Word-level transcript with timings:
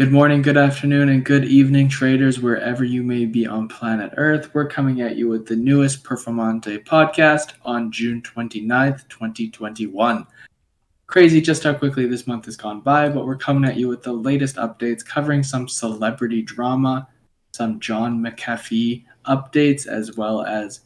Good 0.00 0.12
morning, 0.12 0.40
good 0.40 0.56
afternoon, 0.56 1.10
and 1.10 1.22
good 1.22 1.44
evening, 1.44 1.90
traders, 1.90 2.40
wherever 2.40 2.84
you 2.84 3.02
may 3.02 3.26
be 3.26 3.46
on 3.46 3.68
planet 3.68 4.14
Earth. 4.16 4.48
We're 4.54 4.66
coming 4.66 5.02
at 5.02 5.16
you 5.16 5.28
with 5.28 5.44
the 5.44 5.56
newest 5.56 6.04
Performante 6.04 6.82
podcast 6.86 7.52
on 7.66 7.92
June 7.92 8.22
29th, 8.22 9.06
2021. 9.10 10.26
Crazy 11.06 11.42
just 11.42 11.64
how 11.64 11.74
quickly 11.74 12.06
this 12.06 12.26
month 12.26 12.46
has 12.46 12.56
gone 12.56 12.80
by, 12.80 13.10
but 13.10 13.26
we're 13.26 13.36
coming 13.36 13.68
at 13.68 13.76
you 13.76 13.88
with 13.88 14.02
the 14.02 14.14
latest 14.14 14.56
updates 14.56 15.04
covering 15.04 15.42
some 15.42 15.68
celebrity 15.68 16.40
drama, 16.40 17.06
some 17.52 17.78
John 17.78 18.24
McAfee 18.24 19.04
updates, 19.26 19.86
as 19.86 20.16
well 20.16 20.46
as 20.46 20.80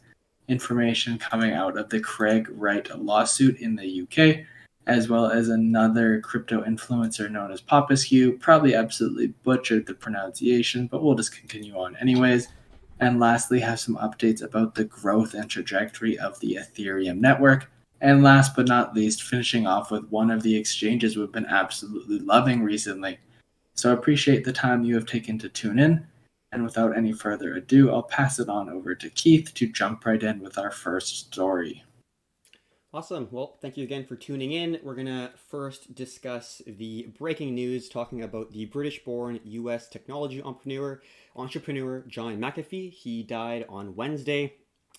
information 0.49 1.17
coming 1.17 1.53
out 1.53 1.77
of 1.77 1.87
the 1.87 2.01
Craig 2.01 2.49
Wright 2.51 2.85
lawsuit 2.99 3.61
in 3.61 3.77
the 3.77 4.01
UK 4.01 4.45
as 4.87 5.09
well 5.09 5.27
as 5.27 5.49
another 5.49 6.19
crypto 6.21 6.63
influencer 6.63 7.29
known 7.29 7.51
as 7.51 7.61
Popescu. 7.61 8.37
Probably 8.37 8.75
absolutely 8.75 9.27
butchered 9.43 9.85
the 9.85 9.93
pronunciation, 9.93 10.87
but 10.87 11.03
we'll 11.03 11.15
just 11.15 11.35
continue 11.35 11.77
on 11.77 11.95
anyways. 11.97 12.49
And 12.99 13.19
lastly, 13.19 13.59
have 13.59 13.79
some 13.79 13.97
updates 13.97 14.41
about 14.41 14.75
the 14.75 14.85
growth 14.85 15.33
and 15.33 15.49
trajectory 15.49 16.17
of 16.17 16.39
the 16.39 16.59
Ethereum 16.61 17.19
network. 17.19 17.69
And 18.01 18.23
last 18.23 18.55
but 18.55 18.67
not 18.67 18.93
least, 18.93 19.23
finishing 19.23 19.65
off 19.65 19.89
with 19.89 20.07
one 20.09 20.29
of 20.29 20.43
the 20.43 20.55
exchanges 20.55 21.17
we've 21.17 21.31
been 21.31 21.47
absolutely 21.47 22.19
loving 22.19 22.61
recently. 22.61 23.17
So 23.73 23.89
I 23.89 23.93
appreciate 23.93 24.43
the 24.43 24.53
time 24.53 24.83
you 24.83 24.95
have 24.95 25.05
taken 25.05 25.39
to 25.39 25.49
tune 25.49 25.79
in. 25.79 26.05
And 26.51 26.63
without 26.63 26.95
any 26.95 27.11
further 27.11 27.55
ado, 27.55 27.91
I'll 27.91 28.03
pass 28.03 28.39
it 28.39 28.47
on 28.47 28.69
over 28.69 28.95
to 28.95 29.09
Keith 29.09 29.53
to 29.55 29.67
jump 29.67 30.05
right 30.05 30.21
in 30.21 30.39
with 30.39 30.57
our 30.57 30.71
first 30.71 31.27
story. 31.27 31.83
Awesome. 32.95 33.27
Well, 33.29 33.57
thank 33.61 33.75
you 33.75 33.83
again 33.83 34.05
for 34.05 34.15
tuning 34.15 34.53
in. 34.53 34.79
We're 34.81 34.95
going 34.95 35.07
to 35.07 35.31
first 35.49 35.93
discuss 35.95 36.61
the 36.65 37.09
breaking 37.19 37.53
news 37.53 37.89
talking 37.89 38.23
about 38.23 38.53
the 38.53 38.63
British 38.67 39.03
born 39.03 39.41
US 39.43 39.89
technology 39.89 40.41
entrepreneur, 40.41 41.01
entrepreneur 41.35 42.05
John 42.07 42.37
McAfee. 42.37 42.93
He 42.93 43.21
died 43.21 43.65
on 43.67 43.97
Wednesday 43.97 44.53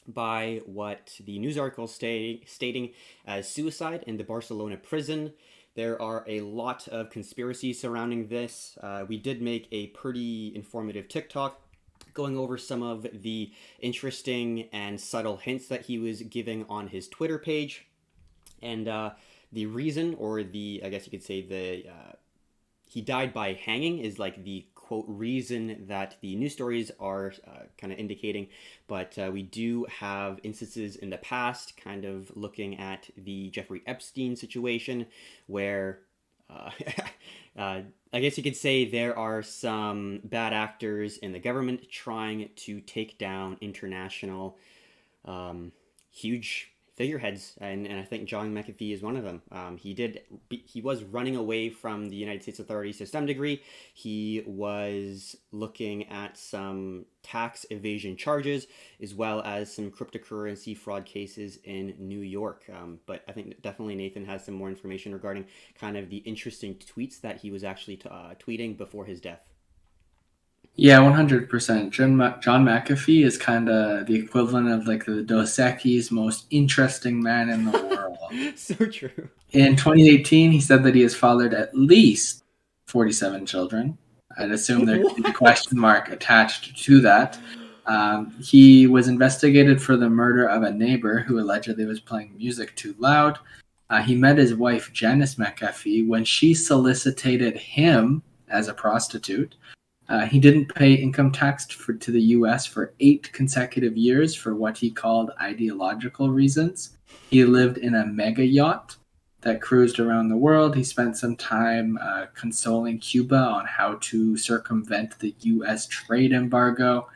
by 0.06 0.61
what 0.66 1.19
the 1.25 1.38
news 1.38 1.56
article 1.56 1.86
stay, 1.86 2.42
stating 2.44 2.91
as 3.27 3.48
suicide 3.48 4.05
in 4.06 4.19
the 4.19 4.25
Barcelona 4.25 4.77
prison. 4.77 5.33
There 5.75 6.00
are 6.03 6.22
a 6.27 6.42
lot 6.42 6.86
of 6.88 7.08
conspiracies 7.08 7.81
surrounding 7.81 8.28
this. 8.28 8.77
Uh, 8.83 9.06
we 9.08 9.16
did 9.16 9.41
make 9.41 9.69
a 9.72 9.86
pretty 9.86 10.53
informative 10.55 11.08
TikTok 11.08 11.62
going 12.17 12.36
over 12.36 12.59
some 12.59 12.83
of 12.83 13.06
the 13.22 13.53
interesting 13.78 14.69
and 14.72 15.00
subtle 15.00 15.36
hints 15.36 15.69
that 15.69 15.83
he 15.83 15.98
was 15.98 16.22
giving 16.22 16.64
on 16.69 16.89
his 16.89 17.06
Twitter 17.06 17.39
page. 17.39 17.86
And 18.61 18.89
uh, 18.89 19.11
the 19.53 19.67
reason, 19.67 20.17
or 20.19 20.42
the, 20.42 20.83
I 20.84 20.89
guess 20.89 21.06
you 21.06 21.11
could 21.11 21.22
say, 21.22 21.42
the 21.42 21.89
uh, 21.89 22.12
he 22.89 23.00
died 23.03 23.34
by 23.34 23.53
hanging 23.53 23.98
is 23.98 24.19
like 24.19 24.42
the 24.42 24.67
quote 24.75 25.05
reason 25.09 25.84
that 25.89 26.17
the 26.20 26.37
news 26.37 26.53
stories 26.53 26.91
are 27.00 27.33
uh, 27.47 27.64
kind 27.77 27.92
of 27.92 27.98
indicating. 27.98 28.48
But 28.87 29.19
uh, 29.19 29.31
we 29.33 29.42
do 29.42 29.84
have 29.91 30.39
instances 30.44 30.97
in 30.97 31.11
the 31.11 31.19
past, 31.19 31.77
kind 31.77 32.05
of 32.05 32.34
looking 32.37 32.78
at 32.78 33.11
the 33.17 33.50
Jeffrey 33.50 33.83
Epstein 33.87 34.37
situation, 34.37 35.06
where 35.47 36.00
uh, 36.48 36.70
uh, 37.59 37.81
I 38.17 38.20
guess 38.20 38.39
you 38.39 38.42
could 38.42 38.56
say 38.56 38.86
there 38.86 39.19
are 39.19 39.42
some 39.42 40.22
bad 40.25 40.55
actors 40.55 41.19
in 41.19 41.33
the 41.33 41.39
government 41.39 41.91
trying 41.91 42.48
to 42.56 42.81
take 42.81 43.19
down 43.19 43.59
international, 43.61 44.56
um, 45.27 45.70
huge 46.11 46.72
figureheads, 46.97 47.55
and, 47.61 47.86
and 47.86 48.00
I 48.00 48.05
think 48.05 48.27
John 48.27 48.55
McAfee 48.55 48.94
is 48.94 49.02
one 49.02 49.16
of 49.16 49.25
them. 49.25 49.42
Um, 49.52 49.77
he 49.77 49.92
did 49.94 50.22
he 50.50 50.80
was 50.80 51.05
running 51.05 51.36
away 51.36 51.69
from 51.69 52.08
the 52.08 52.16
United 52.16 52.42
States 52.42 52.58
authorities 52.58 52.98
to 52.98 53.06
some 53.06 53.27
degree. 53.27 53.62
He 53.92 54.42
was 54.47 55.36
looking 55.53 56.08
at 56.08 56.36
some 56.38 57.05
tax 57.22 57.66
evasion 57.70 58.16
charges 58.16 58.66
as 59.03 59.15
well 59.15 59.43
as 59.43 59.72
some 59.72 59.91
cryptocurrency 59.91 60.76
fraud 60.76 61.04
cases 61.04 61.59
in 61.65 61.94
New 61.98 62.20
York. 62.20 62.65
Um, 62.72 63.00
but 63.04 63.22
I 63.28 63.32
think 63.32 63.60
definitely 63.62 63.97
Nathan 63.97 64.25
has 64.25 64.44
some 64.44 64.54
more 64.54 64.69
information 64.69 65.12
regarding 65.12 65.47
kind 65.78 65.97
of 65.97 66.09
the 66.09 66.19
interesting 66.19 66.76
tweets 66.76 67.20
that 67.20 67.38
he 67.41 67.50
was 67.50 67.62
actually 67.62 67.97
t- 67.97 68.09
uh, 68.09 68.34
tweeting 68.38 68.76
before 68.76 69.04
his 69.04 69.20
death. 69.20 69.41
Yeah, 70.76 71.00
one 71.00 71.14
hundred 71.14 71.48
percent. 71.48 71.91
John 71.91 72.19
John 72.42 72.64
McAfee 72.64 73.25
is 73.25 73.38
kind 73.38 73.69
of 73.70 74.06
the 74.06 74.14
equivalent 74.14 74.69
of 74.69 74.87
like 74.87 75.06
the 75.06 75.22
Dos 75.22 75.56
Equis 75.56 76.10
most 76.10 76.47
interesting 76.50 77.22
man 77.22 77.48
in 77.48 77.64
the 77.64 77.70
world. 77.72 78.19
so 78.56 78.75
true. 78.75 79.28
In 79.53 79.76
2018, 79.76 80.50
he 80.50 80.60
said 80.60 80.82
that 80.84 80.94
he 80.94 81.03
has 81.03 81.14
fathered 81.14 81.54
at 81.54 81.75
least 81.75 82.44
47 82.88 83.47
children. 83.47 83.97
I'd 84.37 84.50
assume 84.50 84.84
there's 84.84 85.06
a 85.25 85.32
question 85.32 85.78
mark 85.78 86.10
attached 86.10 86.76
to 86.84 87.00
that. 87.00 87.38
Um, 87.87 88.34
he 88.43 88.87
was 88.87 89.08
investigated 89.08 89.81
for 89.81 89.97
the 89.97 90.10
murder 90.10 90.47
of 90.47 90.62
a 90.62 90.72
neighbor 90.72 91.20
who 91.20 91.38
allegedly 91.38 91.87
was 91.87 92.00
playing 92.00 92.37
music 92.37 92.75
too 92.75 92.94
loud. 92.98 93.38
Uh, 93.88 94.03
he 94.03 94.16
met 94.16 94.37
his 94.37 94.54
wife 94.54 94.93
Janice 94.93 95.37
McAfee 95.37 96.06
when 96.06 96.25
she 96.25 96.53
solicited 96.53 97.56
him 97.56 98.22
as 98.48 98.69
a 98.69 98.75
prostitute. 98.75 99.54
Uh, 100.09 100.25
he 100.25 100.39
didn't 100.39 100.72
pay 100.75 100.94
income 100.94 101.33
tax 101.33 101.67
for, 101.67 101.93
to 101.94 102.12
the 102.12 102.21
U.S. 102.22 102.65
for 102.65 102.94
eight 103.00 103.33
consecutive 103.33 103.97
years 103.97 104.34
for 104.34 104.55
what 104.55 104.78
he 104.78 104.91
called 104.91 105.33
ideological 105.41 106.31
reasons. 106.31 106.97
He 107.31 107.44
lived 107.44 107.78
in 107.78 107.94
a 107.97 108.06
mega 108.06 108.44
yacht 108.44 108.97
that 109.41 109.61
cruised 109.61 109.99
around 109.99 110.28
the 110.28 110.37
world. 110.37 110.77
He 110.77 110.84
spent 110.84 111.17
some 111.17 111.37
time 111.37 111.99
uh, 112.00 112.27
consoling 112.34 112.99
Cuba 112.99 113.37
on 113.37 113.67
how 113.67 113.99
to 114.03 114.37
circumvent 114.37 115.19
the 115.19 115.34
U.S. 115.41 115.87
trade 115.89 116.33
embargo. 116.33 117.09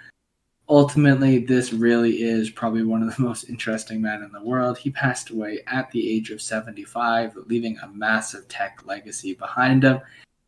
Ultimately, 0.68 1.38
this 1.38 1.72
really 1.72 2.22
is 2.22 2.50
probably 2.50 2.82
one 2.84 3.02
of 3.02 3.14
the 3.14 3.22
most 3.28 3.48
interesting 3.48 4.02
men 4.02 4.22
in 4.22 4.32
the 4.32 4.42
world. 4.42 4.78
He 4.78 4.90
passed 4.90 5.30
away 5.30 5.60
at 5.68 5.90
the 5.92 6.10
age 6.10 6.30
of 6.30 6.42
75, 6.42 7.36
leaving 7.46 7.78
a 7.78 7.88
massive 7.88 8.48
tech 8.48 8.80
legacy 8.84 9.34
behind 9.34 9.84
him 9.84 10.00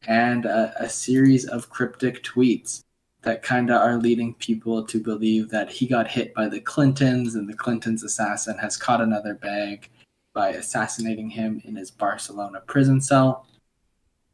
and 0.07 0.47
a, 0.47 0.75
a 0.79 0.89
series 0.89 1.47
of 1.47 1.71
cryptic 1.71 2.23
tweets 2.23 2.85
that 3.23 3.43
kind 3.43 3.71
of 3.71 3.81
are 3.81 3.97
leading 3.97 4.35
people 4.35 4.85
to 4.85 5.01
believe 5.01 5.49
that 5.51 5.71
he 5.71 5.87
got 5.87 6.09
hit 6.09 6.35
by 6.35 6.49
the 6.49 6.61
Clintons 6.61 7.37
and 7.37 7.49
the 7.49 7.55
Clintons 7.55 8.03
assassin 8.03 8.59
has 8.59 8.77
caught 8.77 9.01
another 9.01 9.35
bag 9.35 9.89
by 10.33 10.51
assassinating 10.51 11.31
him 11.31 11.63
in 11.65 11.77
his 11.77 11.91
Barcelona 11.91 12.61
prison 12.67 13.01
cell. 13.01 13.47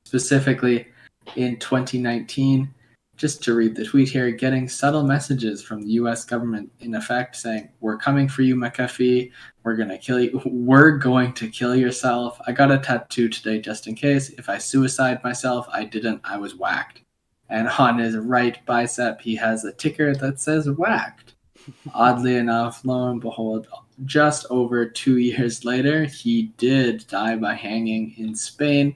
Specifically, 0.05 0.89
in 1.37 1.59
2019, 1.59 2.73
just 3.19 3.43
to 3.43 3.55
read 3.55 3.75
the 3.75 3.85
tweet 3.85 4.09
here, 4.09 4.31
getting 4.31 4.69
subtle 4.69 5.03
messages 5.03 5.61
from 5.61 5.83
the 5.83 5.91
US 5.95 6.25
government 6.25 6.71
in 6.81 6.95
effect 6.95 7.37
saying, 7.37 7.69
We're 7.81 7.99
coming 7.99 8.29
for 8.29 8.43
you, 8.43 8.55
McAfee. 8.55 9.33
We're 9.65 9.77
going 9.77 9.89
to 9.89 9.99
kill 9.99 10.21
you. 10.21 10.41
We're 10.47 10.97
going 10.97 11.35
to 11.35 11.49
kill 11.49 11.75
yourself. 11.75 12.41
I 12.47 12.53
got 12.53 12.71
a 12.71 12.79
tattoo 12.79 13.29
today 13.29 13.61
just 13.61 13.89
in 13.89 13.97
case. 13.97 14.31
If 14.31 14.49
I 14.49 14.57
suicide 14.57 15.23
myself, 15.25 15.67
I 15.71 15.85
didn't. 15.85 16.21
I 16.25 16.39
was 16.39 16.55
whacked. 16.55 17.03
And 17.51 17.69
on 17.69 17.99
his 17.99 18.17
right 18.17 18.65
bicep, 18.65 19.21
he 19.21 19.35
has 19.37 19.65
a 19.65 19.73
ticker 19.73 20.15
that 20.15 20.39
says 20.39 20.71
whacked. 20.71 21.35
Oddly 21.95 22.37
enough, 22.37 22.85
lo 22.85 23.11
and 23.11 23.21
behold, 23.21 23.67
just 24.05 24.47
over 24.49 24.87
two 24.87 25.19
years 25.19 25.65
later, 25.65 26.05
he 26.05 26.53
did 26.57 27.05
die 27.09 27.35
by 27.35 27.55
hanging 27.55 28.15
in 28.17 28.37
Spain 28.37 28.95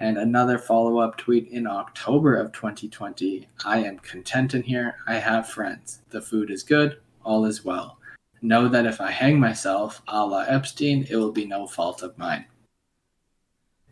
and 0.00 0.16
another 0.16 0.58
follow 0.58 0.98
up 0.98 1.18
tweet 1.18 1.48
in 1.48 1.66
October 1.66 2.34
of 2.34 2.52
2020 2.52 3.46
I 3.64 3.84
am 3.84 3.98
content 3.98 4.54
in 4.54 4.62
here. 4.62 4.96
I 5.06 5.14
have 5.14 5.48
friends. 5.48 6.00
The 6.08 6.22
food 6.22 6.50
is 6.50 6.62
good. 6.62 6.98
All 7.22 7.44
is 7.44 7.64
well. 7.64 7.98
Know 8.40 8.66
that 8.68 8.86
if 8.86 9.00
I 9.00 9.10
hang 9.10 9.38
myself, 9.38 10.00
a 10.08 10.24
la 10.24 10.44
Epstein, 10.48 11.06
it 11.10 11.16
will 11.16 11.32
be 11.32 11.44
no 11.44 11.66
fault 11.66 12.02
of 12.02 12.16
mine. 12.16 12.46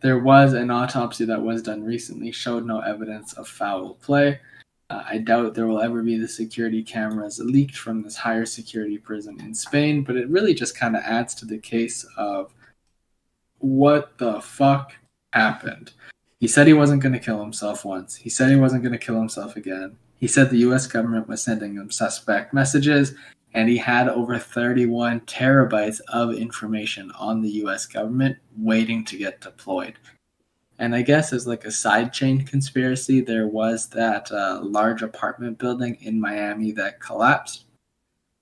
There 0.01 0.19
was 0.19 0.55
an 0.55 0.71
autopsy 0.71 1.27
that 1.27 1.43
was 1.43 1.63
done 1.63 1.85
recently, 1.85 2.33
showed 2.33 2.65
no 2.65 2.81
evidence 2.81 3.35
of 3.35 3.47
foul 3.47 3.95
play. 4.01 4.41
Uh, 4.89 5.03
I 5.07 5.19
doubt 5.19 5.55
there 5.55 5.67
will 5.67 5.83
ever 5.83 6.03
be 6.03 6.17
the 6.17 6.29
security 6.29 6.83
cameras 6.83 7.39
leaked 7.39 7.77
from 7.77 8.03
this 8.03 8.17
higher 8.17 8.47
security 8.47 8.97
prison 8.97 9.39
in 9.41 9.55
Spain, 9.55 10.03
but 10.03 10.17
it 10.17 10.31
really 10.31 10.55
just 10.55 10.79
kind 10.79 10.97
of 10.97 11.03
adds 11.03 11.35
to 11.37 11.45
the 11.45 11.59
case 11.59 12.07
of 12.17 12.55
what 13.59 14.17
the 14.17 14.41
fuck 14.41 14.95
happened. 15.33 15.93
He 16.41 16.49
said 16.49 16.67
he 16.67 16.73
wasn't 16.73 17.03
going 17.03 17.13
to 17.13 17.19
kill 17.19 17.41
himself 17.41 17.85
once. 17.85 18.17
He 18.17 18.31
said 18.31 18.51
he 18.51 18.57
wasn't 18.57 18.83
going 18.83 18.93
to 18.93 18.99
kill 18.99 19.19
himself 19.19 19.57
again. 19.57 19.97
He 20.17 20.27
said 20.27 20.51
the 20.51 20.59
US 20.69 20.87
government 20.87 21.29
was 21.29 21.43
sending 21.43 21.75
him 21.75 21.91
suspect 21.91 22.55
messages, 22.55 23.15
and 23.55 23.69
he 23.69 23.77
had 23.77 24.09
over 24.09 24.39
31 24.39 25.21
terabytes 25.23 26.01
of 26.09 26.35
information 26.35 27.11
on 27.13 27.43
the 27.43 27.51
US 27.65 27.87
government 27.87 28.37
waiting 28.57 29.05
to 29.07 29.17
get 29.17 29.41
deployed. 29.41 29.95
And 30.79 30.95
I 30.95 31.03
guess 31.03 31.33
as 31.33 31.47
like 31.47 31.65
a 31.65 31.73
side 31.73 32.13
chain 32.13 32.45
conspiracy, 32.45 33.21
there 33.21 33.49
was 33.49 33.89
that 33.89 34.31
uh, 34.31 34.61
large 34.63 35.03
apartment 35.03 35.59
building 35.59 35.99
in 36.01 36.21
Miami 36.21 36.71
that 36.73 37.01
collapsed. 37.01 37.65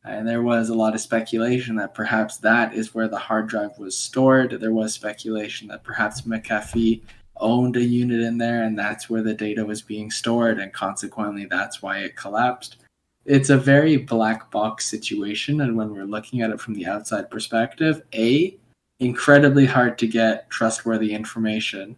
And 0.07 0.27
there 0.27 0.43
was 0.43 0.69
a 0.69 0.75
lot 0.75 0.95
of 0.95 1.01
speculation 1.01 1.75
that 1.77 1.95
perhaps 1.95 2.37
that 2.39 2.75
is 2.75 2.95
where 2.95 3.09
the 3.09 3.19
hard 3.19 3.49
drive 3.49 3.77
was 3.79 3.99
stored. 3.99 4.53
There 4.53 4.73
was 4.73 4.95
speculation 4.95 5.67
that 5.69 5.83
perhaps 5.83 6.23
McAfee 6.23 7.03
owned 7.39 7.77
a 7.77 7.83
unit 7.83 8.21
in 8.21 8.39
there 8.39 8.63
and 8.63 8.79
that's 8.79 9.11
where 9.11 9.23
the 9.23 9.35
data 9.35 9.65
was 9.65 9.83
being 9.83 10.11
stored 10.11 10.59
and 10.59 10.73
consequently 10.73 11.47
that's 11.47 11.83
why 11.83 11.99
it 11.99 12.17
collapsed. 12.17 12.77
It's 13.25 13.51
a 13.51 13.59
very 13.59 13.97
black 13.97 14.51
box 14.51 14.87
situation 14.87 15.61
and 15.61 15.77
when 15.77 15.93
we're 15.93 16.05
looking 16.05 16.41
at 16.41 16.51
it 16.51 16.61
from 16.61 16.75
the 16.75 16.87
outside 16.87 17.29
perspective 17.31 18.03
a 18.15 18.57
incredibly 19.01 19.67
hard 19.67 19.99
to 19.99 20.07
get 20.07 20.49
trustworthy 20.49 21.13
information. 21.13 21.97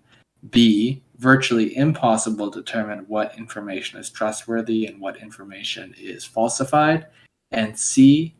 B 0.50 1.02
virtually 1.18 1.76
impossible 1.76 2.50
to 2.50 2.60
determine 2.60 3.04
what 3.08 3.36
information 3.36 3.98
is 3.98 4.08
trustworthy 4.08 4.86
and 4.86 5.00
what 5.00 5.16
information 5.18 5.94
is 5.98 6.24
falsified 6.24 7.06
and 7.52 7.78
see 7.78 8.34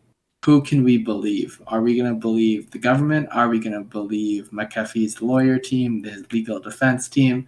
who 0.44 0.62
can 0.62 0.84
we 0.84 0.98
believe? 0.98 1.60
Are 1.66 1.82
we 1.82 1.96
going 1.96 2.12
to 2.12 2.18
believe 2.18 2.70
the 2.70 2.78
government? 2.78 3.28
Are 3.32 3.48
we 3.48 3.58
going 3.58 3.74
to 3.74 3.80
believe 3.80 4.50
McAfee's 4.50 5.20
lawyer 5.20 5.58
team, 5.58 6.02
his 6.04 6.30
legal 6.32 6.60
defense 6.60 7.08
team? 7.08 7.46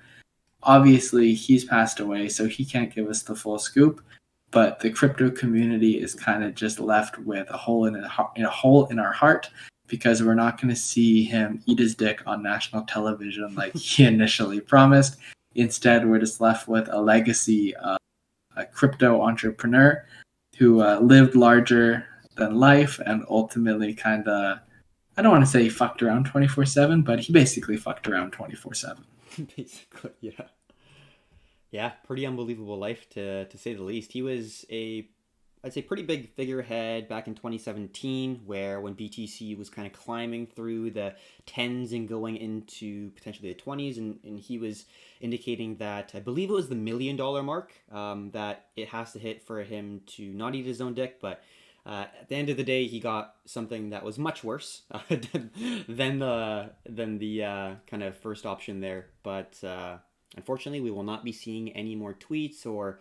Obviously, 0.65 1.33
he's 1.33 1.65
passed 1.65 2.01
away, 2.01 2.29
so 2.29 2.47
he 2.47 2.65
can't 2.65 2.95
give 2.95 3.09
us 3.09 3.23
the 3.23 3.35
full 3.35 3.59
scoop. 3.59 4.03
But 4.51 4.81
the 4.81 4.91
crypto 4.91 5.31
community 5.31 6.03
is 6.03 6.15
kind 6.15 6.43
of 6.43 6.55
just 6.55 6.81
left 6.81 7.19
with 7.19 7.49
a 7.51 7.57
hole 7.57 7.87
in 7.87 7.97
a, 7.97 8.11
in 8.37 8.45
a 8.45 8.51
hole 8.51 8.87
in 8.87 8.99
our 8.99 9.13
heart 9.13 9.49
because 9.87 10.23
we're 10.23 10.35
not 10.35 10.61
going 10.61 10.75
to 10.75 10.81
see 10.81 11.25
him 11.25 11.63
eat 11.67 11.79
his 11.79 11.95
dick 11.95 12.23
on 12.27 12.43
national 12.43 12.83
television 12.83 13.55
like 13.55 13.75
he 13.75 14.05
initially 14.15 14.61
promised. 14.61 15.17
Instead, 15.55 16.09
we're 16.09 16.19
just 16.19 16.41
left 16.41 16.69
with 16.69 16.89
a 16.93 17.01
legacy 17.01 17.75
of 17.77 17.97
a 18.57 18.67
crypto 18.67 19.23
entrepreneur 19.23 20.05
who 20.61 20.83
uh, 20.83 21.01
lived 21.01 21.35
larger 21.35 22.07
than 22.37 22.55
life 22.55 23.01
and 23.05 23.25
ultimately 23.31 23.95
kind 23.95 24.29
of 24.29 24.59
I 25.17 25.23
don't 25.23 25.33
want 25.33 25.45
to 25.45 25.51
say 25.51 25.65
he 25.65 25.69
fucked 25.69 26.03
around 26.03 26.27
24 26.27 26.67
7, 26.67 27.03
but 27.03 27.21
he 27.21 27.33
basically 27.33 27.77
fucked 27.77 28.07
around 28.07 28.31
24 28.31 28.75
7. 28.75 29.05
Basically, 29.57 30.11
yeah. 30.21 30.47
Yeah, 31.71 31.91
pretty 32.07 32.27
unbelievable 32.27 32.79
life 32.79 33.09
to, 33.11 33.45
to 33.45 33.59
say 33.59 33.75
the 33.75 33.83
least. 33.83 34.13
He 34.13 34.23
was 34.23 34.65
a, 34.71 35.09
I'd 35.63 35.75
say, 35.75 35.83
pretty 35.83 36.05
big 36.05 36.35
figurehead 36.35 37.07
back 37.07 37.27
in 37.27 37.35
2017, 37.35 38.43
where 38.47 38.81
when 38.81 38.95
BTC 38.95 39.59
was 39.59 39.69
kind 39.69 39.87
of 39.87 39.93
climbing 39.93 40.47
through 40.47 40.93
the 40.93 41.15
tens 41.45 41.93
and 41.93 42.09
going 42.09 42.37
into 42.39 43.11
potentially 43.11 43.53
the 43.53 43.61
20s, 43.61 43.99
and, 43.99 44.19
and 44.25 44.39
he 44.41 44.57
was 44.57 44.87
indicating 45.21 45.77
that 45.77 46.13
I 46.15 46.21
believe 46.21 46.49
it 46.49 46.55
was 46.55 46.71
the 46.71 46.75
million 46.75 47.17
dollar 47.17 47.43
mark 47.43 47.73
um, 47.93 48.31
that 48.31 48.67
it 48.75 48.89
has 48.89 49.13
to 49.13 49.19
hit 49.19 49.43
for 49.43 49.63
him 49.63 50.01
to 50.17 50.33
not 50.33 50.55
eat 50.55 50.65
his 50.65 50.81
own 50.81 50.95
dick, 50.95 51.21
but 51.21 51.43
uh, 51.85 52.07
at 52.21 52.29
the 52.29 52.37
end 52.37 52.49
of 52.51 52.57
the 52.57 52.65
day, 52.65 52.87
he 52.87 53.01
got 53.01 53.35
something 53.47 53.91
that 53.91 54.05
was 54.05 54.19
much 54.19 54.45
worse 54.45 54.83
uh, 54.91 55.01
than 55.89 56.19
the 56.19 56.71
than 56.87 57.19
the 57.19 57.45
uh, 57.45 57.75
kind 57.87 58.03
of 58.03 58.17
first 58.17 58.45
option 58.47 58.81
there. 58.81 59.07
But 59.23 59.63
uh, 59.65 59.97
unfortunately, 60.37 60.81
we 60.81 60.91
will 60.91 61.03
not 61.03 61.25
be 61.25 61.33
seeing 61.33 61.71
any 61.73 61.95
more 61.95 62.15
tweets 62.15 62.67
or 62.67 63.01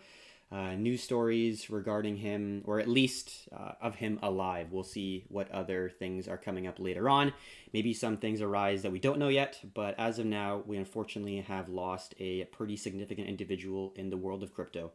uh, 0.52 0.74
news 0.74 1.02
stories 1.02 1.70
regarding 1.70 2.16
him, 2.16 2.62
or 2.66 2.80
at 2.80 2.88
least 2.88 3.48
uh, 3.56 3.72
of 3.80 3.94
him 3.94 4.18
alive. 4.22 4.72
We'll 4.72 4.82
see 4.82 5.24
what 5.28 5.50
other 5.52 5.88
things 5.88 6.26
are 6.26 6.36
coming 6.36 6.66
up 6.66 6.80
later 6.80 7.08
on. 7.08 7.32
Maybe 7.72 7.94
some 7.94 8.16
things 8.16 8.40
arise 8.40 8.82
that 8.82 8.90
we 8.90 8.98
don't 8.98 9.18
know 9.18 9.28
yet. 9.28 9.60
But 9.74 9.94
as 9.98 10.18
of 10.18 10.26
now, 10.26 10.62
we 10.66 10.76
unfortunately 10.76 11.40
have 11.40 11.68
lost 11.68 12.14
a 12.18 12.44
pretty 12.46 12.76
significant 12.76 13.28
individual 13.28 13.92
in 13.96 14.10
the 14.10 14.16
world 14.16 14.42
of 14.42 14.52
crypto. 14.52 14.90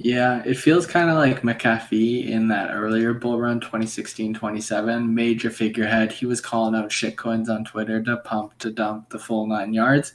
Yeah, 0.00 0.42
it 0.44 0.54
feels 0.54 0.86
kind 0.86 1.10
of 1.10 1.16
like 1.16 1.42
McAfee 1.42 2.28
in 2.28 2.46
that 2.48 2.70
earlier 2.72 3.14
bull 3.14 3.40
run, 3.40 3.60
2016 3.60 4.34
27, 4.34 5.14
major 5.14 5.50
figurehead. 5.50 6.12
He 6.12 6.26
was 6.26 6.40
calling 6.40 6.76
out 6.76 6.90
shitcoins 6.90 7.48
on 7.48 7.64
Twitter 7.64 8.02
to 8.04 8.16
pump, 8.18 8.56
to 8.58 8.70
dump 8.70 9.10
the 9.10 9.18
full 9.18 9.46
nine 9.46 9.74
yards. 9.74 10.14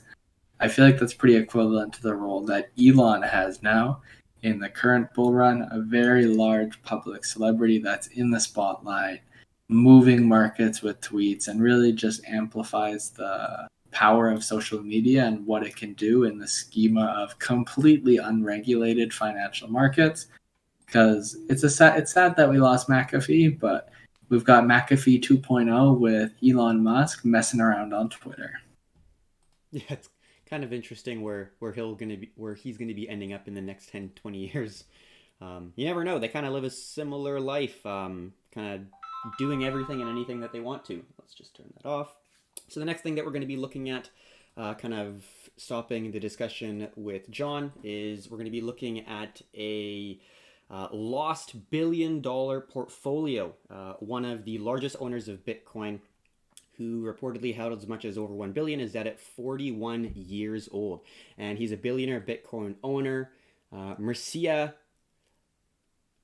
I 0.60 0.68
feel 0.68 0.86
like 0.86 0.98
that's 0.98 1.12
pretty 1.12 1.36
equivalent 1.36 1.92
to 1.94 2.02
the 2.02 2.14
role 2.14 2.42
that 2.46 2.70
Elon 2.78 3.22
has 3.22 3.62
now 3.62 4.00
in 4.44 4.58
the 4.58 4.68
current 4.68 5.12
bull 5.14 5.32
run, 5.32 5.66
a 5.70 5.80
very 5.80 6.26
large 6.26 6.80
public 6.82 7.24
celebrity 7.24 7.78
that's 7.78 8.08
in 8.08 8.30
the 8.30 8.38
spotlight, 8.38 9.22
moving 9.68 10.28
markets 10.28 10.82
with 10.82 11.00
tweets, 11.00 11.48
and 11.48 11.62
really 11.62 11.92
just 11.92 12.22
amplifies 12.26 13.10
the 13.10 13.66
power 13.90 14.30
of 14.30 14.44
social 14.44 14.82
media 14.82 15.24
and 15.24 15.46
what 15.46 15.62
it 15.62 15.74
can 15.74 15.94
do 15.94 16.24
in 16.24 16.38
the 16.38 16.46
schema 16.46 17.06
of 17.16 17.38
completely 17.38 18.18
unregulated 18.18 19.14
financial 19.14 19.68
markets. 19.68 20.26
Because 20.84 21.38
it's 21.48 21.62
a 21.62 21.70
sad, 21.70 21.98
it's 21.98 22.12
sad 22.12 22.36
that 22.36 22.50
we 22.50 22.58
lost 22.58 22.88
McAfee, 22.88 23.58
but 23.58 23.88
we've 24.28 24.44
got 24.44 24.64
McAfee 24.64 25.22
2.0 25.22 25.98
with 25.98 26.32
Elon 26.46 26.82
Musk 26.82 27.24
messing 27.24 27.62
around 27.62 27.94
on 27.94 28.10
Twitter. 28.10 28.52
Yeah, 29.70 29.82
it's 29.88 30.10
kind 30.48 30.64
of 30.64 30.72
interesting 30.72 31.22
where 31.22 31.52
where 31.58 31.72
he'll 31.72 31.94
gonna 31.94 32.16
be 32.16 32.32
where 32.36 32.54
he's 32.54 32.76
gonna 32.76 32.94
be 32.94 33.08
ending 33.08 33.32
up 33.32 33.48
in 33.48 33.54
the 33.54 33.60
next 33.60 33.90
10, 33.90 34.10
20 34.14 34.38
years. 34.52 34.84
Um, 35.40 35.72
you 35.76 35.86
never 35.86 36.04
know. 36.04 36.18
They 36.18 36.28
kind 36.28 36.46
of 36.46 36.52
live 36.52 36.64
a 36.64 36.70
similar 36.70 37.40
life, 37.40 37.84
um, 37.84 38.32
kind 38.52 38.74
of 38.74 39.36
doing 39.38 39.64
everything 39.64 40.00
and 40.00 40.08
anything 40.10 40.40
that 40.40 40.52
they 40.52 40.60
want 40.60 40.84
to. 40.86 41.04
Let's 41.18 41.34
just 41.34 41.56
turn 41.56 41.72
that 41.76 41.88
off. 41.88 42.14
So 42.68 42.80
the 42.80 42.86
next 42.86 43.02
thing 43.02 43.14
that 43.16 43.24
we're 43.24 43.32
going 43.32 43.42
to 43.42 43.46
be 43.46 43.56
looking 43.56 43.90
at, 43.90 44.10
uh, 44.56 44.74
kind 44.74 44.94
of 44.94 45.24
stopping 45.56 46.12
the 46.12 46.20
discussion 46.20 46.88
with 46.96 47.30
John, 47.30 47.72
is 47.82 48.30
we're 48.30 48.38
going 48.38 48.46
to 48.46 48.50
be 48.50 48.60
looking 48.60 49.06
at 49.06 49.42
a 49.54 50.20
uh, 50.70 50.88
lost 50.92 51.70
billion 51.70 52.20
dollar 52.20 52.60
portfolio. 52.60 53.54
Uh, 53.70 53.94
one 54.00 54.24
of 54.24 54.44
the 54.44 54.58
largest 54.58 54.96
owners 55.00 55.28
of 55.28 55.44
Bitcoin, 55.44 56.00
who 56.78 57.04
reportedly 57.04 57.54
held 57.54 57.76
as 57.76 57.86
much 57.86 58.04
as 58.04 58.18
over 58.18 58.34
1 58.34 58.52
billion, 58.52 58.80
is 58.80 58.92
dead 58.92 59.06
at 59.06 59.20
41 59.20 60.12
years 60.14 60.68
old. 60.72 61.00
And 61.38 61.58
he's 61.58 61.72
a 61.72 61.76
billionaire 61.76 62.20
Bitcoin 62.20 62.74
owner. 62.82 63.30
Uh, 63.72 63.94
Mircea 63.96 64.74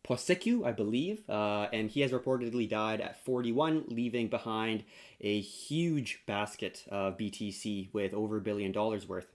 Popescu, 0.03 0.65
I 0.65 0.73
believe, 0.73 1.29
uh, 1.29 1.69
and 1.73 1.91
he 1.91 2.01
has 2.01 2.11
reportedly 2.11 2.69
died 2.69 3.01
at 3.01 3.25
41, 3.25 3.85
leaving 3.89 4.29
behind 4.29 4.83
a 5.21 5.41
huge 5.41 6.23
basket 6.27 6.85
of 6.91 7.19
BTC 7.19 7.93
with 7.93 8.15
over 8.15 8.39
a 8.39 8.41
billion 8.41 8.73
dollars 8.73 9.09
worth, 9.09 9.27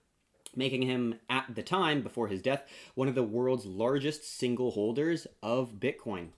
making 0.56 0.82
him, 0.82 1.20
at 1.30 1.46
the 1.54 1.64
time 1.64 2.02
before 2.02 2.28
his 2.28 2.42
death, 2.42 2.64
one 2.96 3.08
of 3.08 3.16
the 3.16 3.24
world's 3.24 3.66
largest 3.66 4.24
single 4.38 4.72
holders 4.72 5.28
of 5.44 5.80
Bitcoin. 5.80 6.30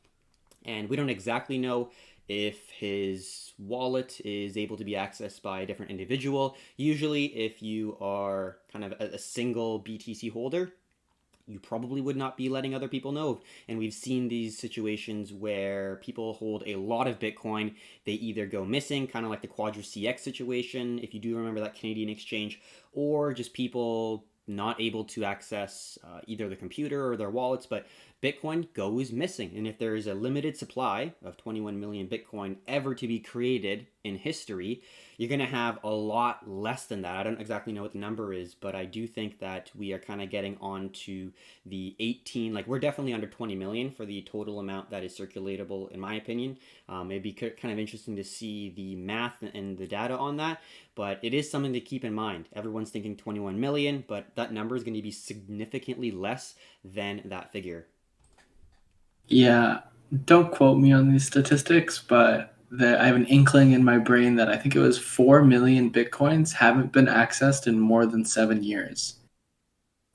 And 0.65 0.89
we 0.89 0.97
don't 0.97 1.09
exactly 1.09 1.57
know 1.57 1.89
if 2.27 2.69
his 2.69 3.53
wallet 3.57 4.19
is 4.25 4.57
able 4.57 4.77
to 4.77 4.83
be 4.83 4.93
accessed 4.93 5.41
by 5.41 5.61
a 5.61 5.65
different 5.65 5.91
individual. 5.91 6.57
Usually, 6.75 7.25
if 7.25 7.61
you 7.61 7.97
are 8.01 8.57
kind 8.71 8.85
of 8.85 8.93
a, 8.99 9.17
single 9.17 9.79
BTC 9.81 10.31
holder, 10.31 10.73
you 11.47 11.59
probably 11.59 12.01
would 12.01 12.17
not 12.17 12.35
be 12.35 12.49
letting 12.49 12.75
other 12.75 12.89
people 12.89 13.11
know. 13.11 13.41
And 13.67 13.77
we've 13.77 13.93
seen 13.93 14.27
these 14.27 14.57
situations 14.57 15.31
where 15.31 15.95
people 15.97 16.33
hold 16.33 16.63
a 16.65 16.75
lot 16.75 17.07
of 17.07 17.19
Bitcoin. 17.19 17.75
They 18.05 18.13
either 18.13 18.45
go 18.45 18.65
missing, 18.65 19.07
kind 19.07 19.25
of 19.25 19.31
like 19.31 19.41
the 19.41 19.47
Quadriga 19.47 19.79
CX 19.79 20.19
situation, 20.19 20.99
if 20.99 21.13
you 21.13 21.19
do 21.21 21.37
remember 21.37 21.61
that 21.61 21.75
Canadian 21.75 22.09
exchange, 22.09 22.59
or 22.91 23.33
just 23.33 23.53
people 23.53 24.25
not 24.47 24.79
able 24.79 25.03
to 25.03 25.25
access 25.25 25.97
uh, 26.03 26.21
either 26.25 26.47
the 26.49 26.55
computer 26.55 27.11
or 27.11 27.17
their 27.17 27.29
wallets, 27.29 27.65
but 27.65 27.85
Bitcoin 28.23 28.73
goes 28.73 29.11
missing. 29.11 29.53
And 29.55 29.67
if 29.67 29.77
there 29.77 29.95
is 29.95 30.07
a 30.07 30.13
limited 30.13 30.57
supply 30.57 31.13
of 31.23 31.37
21 31.37 31.79
million 31.79 32.07
Bitcoin 32.07 32.57
ever 32.67 32.95
to 32.95 33.07
be 33.07 33.19
created 33.19 33.87
in 34.03 34.17
history, 34.17 34.81
you're 35.17 35.29
going 35.29 35.39
to 35.39 35.45
have 35.45 35.79
a 35.83 35.89
lot 35.89 36.47
less 36.47 36.85
than 36.85 37.01
that. 37.01 37.15
I 37.15 37.23
don't 37.23 37.41
exactly 37.41 37.73
know 37.73 37.81
what 37.81 37.93
the 37.93 37.97
number 37.97 38.33
is, 38.33 38.53
but 38.53 38.75
I 38.75 38.85
do 38.85 39.07
think 39.07 39.39
that 39.39 39.71
we 39.75 39.91
are 39.91 39.99
kind 39.99 40.21
of 40.21 40.29
getting 40.29 40.57
on 40.61 40.89
to 40.89 41.31
the 41.65 41.95
18, 41.99 42.53
like 42.53 42.67
we're 42.67 42.79
definitely 42.79 43.13
under 43.13 43.25
20 43.25 43.55
million 43.55 43.89
for 43.89 44.05
the 44.05 44.21
total 44.21 44.59
amount 44.59 44.91
that 44.91 45.03
is 45.03 45.17
circulatable, 45.17 45.91
in 45.91 45.99
my 45.99 46.15
opinion. 46.15 46.57
Um, 46.87 47.09
it'd 47.09 47.23
be 47.23 47.33
kind 47.33 47.73
of 47.73 47.79
interesting 47.79 48.15
to 48.15 48.23
see 48.23 48.69
the 48.69 48.95
math 48.95 49.41
and 49.41 49.77
the 49.77 49.87
data 49.87 50.15
on 50.15 50.37
that, 50.37 50.61
but 50.93 51.19
it 51.23 51.33
is 51.33 51.49
something 51.49 51.73
to 51.73 51.79
keep 51.79 52.05
in 52.05 52.13
mind. 52.13 52.47
Everyone's 52.53 52.91
thinking 52.91 53.17
21 53.17 53.59
million, 53.59 54.03
but 54.07 54.27
that 54.35 54.53
number 54.53 54.75
is 54.75 54.83
going 54.83 54.93
to 54.93 55.01
be 55.01 55.11
significantly 55.11 56.11
less 56.11 56.53
than 56.83 57.23
that 57.25 57.51
figure. 57.51 57.87
Yeah, 59.27 59.79
don't 60.25 60.51
quote 60.51 60.77
me 60.77 60.91
on 60.91 61.11
these 61.11 61.25
statistics, 61.25 61.99
but 61.99 62.53
that 62.71 62.99
I 62.99 63.07
have 63.07 63.15
an 63.15 63.25
inkling 63.25 63.71
in 63.71 63.83
my 63.83 63.97
brain 63.97 64.35
that 64.35 64.49
I 64.49 64.57
think 64.57 64.75
it 64.75 64.79
was 64.79 64.97
4 64.97 65.43
million 65.43 65.91
bitcoins 65.91 66.53
haven't 66.53 66.91
been 66.91 67.05
accessed 67.05 67.67
in 67.67 67.79
more 67.79 68.05
than 68.05 68.25
seven 68.25 68.63
years, 68.63 69.15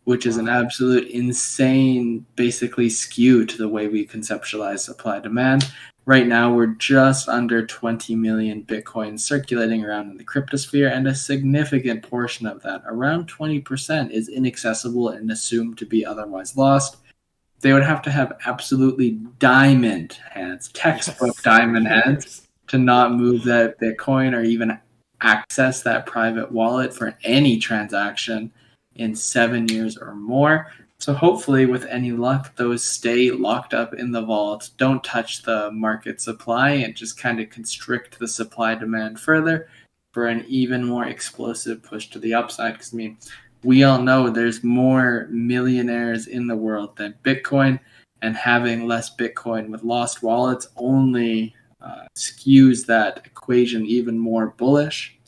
which 0.05 0.27
is 0.27 0.37
an 0.37 0.49
absolute 0.49 1.09
insane, 1.09 2.27
basically, 2.37 2.91
skew 2.91 3.47
to 3.47 3.57
the 3.57 3.69
way 3.69 3.89
we 3.89 4.07
conceptualize 4.07 4.81
supply 4.81 5.19
demand. 5.19 5.71
Right 6.05 6.27
now, 6.27 6.53
we're 6.53 6.67
just 6.67 7.29
under 7.29 7.65
20 7.65 8.17
million 8.17 8.65
bitcoins 8.65 9.21
circulating 9.21 9.85
around 9.85 10.11
in 10.11 10.17
the 10.19 10.25
cryptosphere, 10.25 10.93
and 10.93 11.07
a 11.07 11.15
significant 11.15 12.03
portion 12.03 12.47
of 12.47 12.61
that, 12.63 12.83
around 12.87 13.33
20%, 13.33 14.11
is 14.11 14.29
inaccessible 14.29 15.11
and 15.11 15.31
assumed 15.31 15.79
to 15.79 15.87
be 15.87 16.05
otherwise 16.05 16.57
lost 16.57 16.97
they 17.62 17.73
would 17.73 17.83
have 17.83 18.02
to 18.02 18.11
have 18.11 18.38
absolutely 18.47 19.12
diamond 19.38 20.19
hands, 20.31 20.69
textbook 20.69 21.35
yes. 21.37 21.42
diamond 21.42 21.88
hands, 21.88 22.49
to 22.66 22.76
not 22.76 23.14
move 23.14 23.45
that 23.45 23.81
Bitcoin 23.81 24.37
or 24.37 24.42
even 24.42 24.78
access 25.23 25.83
that 25.83 26.04
private 26.04 26.52
wallet 26.52 26.92
for 26.92 27.16
any 27.25 27.59
transaction. 27.59 28.52
in 28.97 29.14
seven 29.14 29.66
years 29.69 29.97
or 29.97 30.14
more. 30.14 30.71
So 30.99 31.12
hopefully, 31.12 31.66
with 31.66 31.85
any 31.87 32.12
luck, 32.12 32.54
those 32.57 32.85
stay 32.85 33.31
locked 33.31 33.75
up 33.75 33.95
in 33.95 34.12
the 34.12 34.23
vault, 34.23 34.71
don't 34.76 35.02
touch 35.02 35.42
the 35.42 35.71
market 35.73 36.21
supply, 36.21 36.71
and 36.71 36.95
just 36.95 37.19
kind 37.19 37.40
of 37.40 37.50
constrict 37.50 38.19
the 38.19 38.28
supply 38.28 38.75
demand 38.75 39.19
further 39.19 39.69
for 40.12 40.28
an 40.28 40.45
even 40.47 40.85
more 40.85 41.07
explosive 41.07 41.83
push 41.83 42.09
to 42.11 42.19
the 42.19 42.35
upside. 42.35 42.75
Because 42.75 42.95
I 42.95 42.97
mean, 42.97 43.16
we 43.64 43.85
all 43.85 44.00
know 44.00 44.28
there's 44.28 44.64
more 44.64 45.28
millionaires 45.31 46.26
in 46.26 46.47
the 46.47 46.57
world 46.57 46.97
than 46.97 47.14
Bitcoin, 47.25 47.78
and 48.23 48.37
having 48.37 48.87
less 48.87 49.14
Bitcoin 49.14 49.69
with 49.69 49.83
lost 49.83 50.23
wallets 50.23 50.69
only 50.76 51.54
uh, 51.81 52.07
skews 52.16 52.87
that 52.87 53.23
equation 53.25 53.85
even 53.87 54.19
more 54.19 54.49
bullish. 54.57 55.19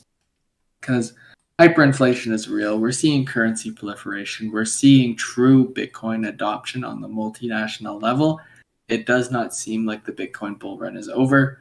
Because 0.81 1.15
hyperinflation 1.61 2.33
is 2.33 2.49
real. 2.49 2.79
We're 2.79 2.93
seeing 2.93 3.25
currency 3.25 3.73
proliferation. 3.73 4.53
We're 4.53 4.65
seeing 4.65 5.17
true 5.17 5.73
Bitcoin 5.73 6.29
adoption 6.29 6.85
on 6.85 7.01
the 7.01 7.09
multinational 7.09 8.01
level. 8.01 8.41
It 8.89 9.07
does 9.07 9.31
not 9.31 9.55
seem 9.55 9.87
like 9.87 10.05
the 10.05 10.13
Bitcoin 10.13 10.59
bull 10.59 10.79
run 10.79 10.97
is 10.97 11.09
over. 11.09 11.59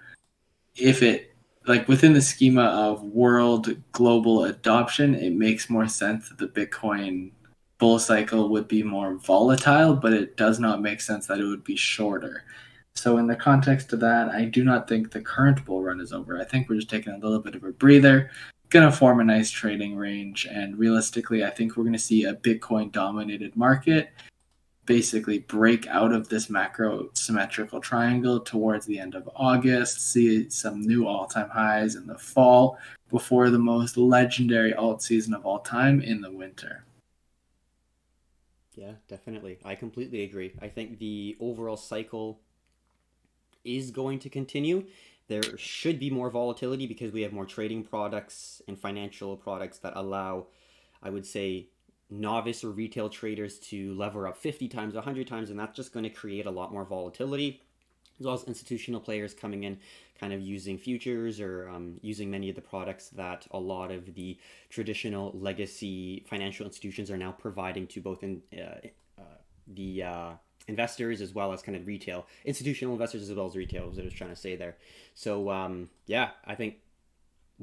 If 0.75 1.03
it 1.03 1.32
like 1.65 1.87
within 1.87 2.13
the 2.13 2.21
schema 2.21 2.63
of 2.63 3.03
world 3.03 3.75
global 3.91 4.45
adoption, 4.45 5.15
it 5.15 5.33
makes 5.33 5.69
more 5.69 5.87
sense 5.87 6.29
that 6.29 6.37
the 6.37 6.47
Bitcoin 6.47 7.31
bull 7.77 7.99
cycle 7.99 8.49
would 8.49 8.67
be 8.67 8.83
more 8.83 9.15
volatile, 9.15 9.95
but 9.95 10.13
it 10.13 10.37
does 10.37 10.59
not 10.59 10.81
make 10.81 11.01
sense 11.01 11.27
that 11.27 11.39
it 11.39 11.45
would 11.45 11.63
be 11.63 11.75
shorter. 11.75 12.43
So, 12.95 13.17
in 13.17 13.27
the 13.27 13.35
context 13.35 13.91
of 13.93 13.99
that, 14.01 14.29
I 14.29 14.45
do 14.45 14.63
not 14.63 14.87
think 14.87 15.11
the 15.11 15.21
current 15.21 15.65
bull 15.65 15.81
run 15.81 15.99
is 15.99 16.13
over. 16.13 16.39
I 16.39 16.43
think 16.43 16.69
we're 16.69 16.75
just 16.75 16.89
taking 16.89 17.13
a 17.13 17.17
little 17.17 17.39
bit 17.39 17.55
of 17.55 17.63
a 17.63 17.71
breather 17.71 18.29
going 18.73 18.89
to 18.89 18.97
form 18.97 19.19
a 19.19 19.23
nice 19.23 19.51
trading 19.51 19.95
range. 19.95 20.47
And 20.49 20.77
realistically, 20.77 21.45
I 21.45 21.51
think 21.51 21.77
we're 21.77 21.83
going 21.83 21.93
to 21.93 21.99
see 21.99 22.25
a 22.25 22.33
Bitcoin 22.33 22.91
dominated 22.91 23.55
market 23.55 24.09
basically 24.85 25.39
break 25.39 25.87
out 25.87 26.11
of 26.11 26.29
this 26.29 26.49
macro 26.49 27.09
symmetrical 27.13 27.79
triangle 27.79 28.39
towards 28.39 28.85
the 28.85 28.99
end 28.99 29.15
of 29.15 29.29
August, 29.35 30.11
see 30.11 30.49
some 30.49 30.81
new 30.81 31.07
all 31.07 31.25
time 31.25 31.49
highs 31.49 31.95
in 31.95 32.07
the 32.07 32.17
fall 32.17 32.77
before 33.09 33.49
the 33.49 33.59
most 33.59 33.97
legendary 33.97 34.73
alt 34.73 35.01
season 35.01 35.33
of 35.33 35.45
all 35.45 35.59
time 35.59 36.01
in 36.01 36.21
the 36.21 36.31
winter. 36.31 36.83
Yeah, 38.75 38.93
definitely. 39.07 39.59
I 39.63 39.75
completely 39.75 40.23
agree. 40.23 40.53
I 40.61 40.67
think 40.67 40.97
the 40.97 41.37
overall 41.39 41.77
cycle 41.77 42.39
is 43.63 43.91
going 43.91 44.19
to 44.19 44.29
continue 44.29 44.85
there 45.27 45.57
should 45.57 45.99
be 45.99 46.09
more 46.09 46.29
volatility 46.29 46.85
because 46.85 47.11
we 47.11 47.21
have 47.21 47.31
more 47.31 47.45
trading 47.45 47.83
products 47.83 48.61
and 48.67 48.77
financial 48.77 49.37
products 49.37 49.79
that 49.79 49.93
allow, 49.95 50.47
I 51.01 51.09
would 51.09 51.25
say, 51.25 51.69
novice 52.09 52.63
or 52.63 52.71
retail 52.71 53.09
traders 53.09 53.59
to 53.59 53.93
lever 53.95 54.27
up 54.27 54.37
50 54.37 54.67
times, 54.67 54.93
100 54.93 55.27
times, 55.27 55.49
and 55.49 55.59
that's 55.59 55.75
just 55.75 55.93
going 55.93 56.03
to 56.03 56.09
create 56.09 56.45
a 56.45 56.51
lot 56.51 56.71
more 56.71 56.85
volatility. 56.85 57.61
As 58.19 58.25
well 58.25 58.35
as 58.35 58.43
institutional 58.43 59.01
players 59.01 59.33
coming 59.33 59.63
in, 59.63 59.79
kind 60.19 60.33
of 60.33 60.41
using 60.41 60.77
futures 60.77 61.39
or 61.39 61.67
um, 61.69 61.99
using 62.01 62.29
many 62.29 62.49
of 62.49 62.55
the 62.55 62.61
products 62.61 63.09
that 63.09 63.47
a 63.51 63.59
lot 63.59 63.91
of 63.91 64.13
the 64.13 64.37
traditional 64.69 65.31
legacy 65.33 66.23
financial 66.27 66.65
institutions 66.65 67.09
are 67.09 67.17
now 67.17 67.31
providing 67.31 67.87
to 67.87 68.01
both 68.01 68.23
in 68.23 68.41
uh, 68.55 68.87
uh, 69.19 69.23
the 69.67 70.03
uh, 70.03 70.31
investors 70.67 71.21
as 71.21 71.33
well 71.33 71.51
as 71.51 71.61
kind 71.61 71.75
of 71.75 71.85
retail 71.85 72.25
institutional 72.45 72.93
investors 72.93 73.29
as 73.29 73.35
well 73.35 73.47
as 73.47 73.55
retail 73.55 73.87
what 73.87 73.99
I 73.99 74.03
was 74.03 74.13
trying 74.13 74.29
to 74.29 74.35
say 74.35 74.55
there. 74.55 74.77
So 75.13 75.49
um, 75.49 75.89
yeah, 76.05 76.29
I 76.45 76.55
think 76.55 76.75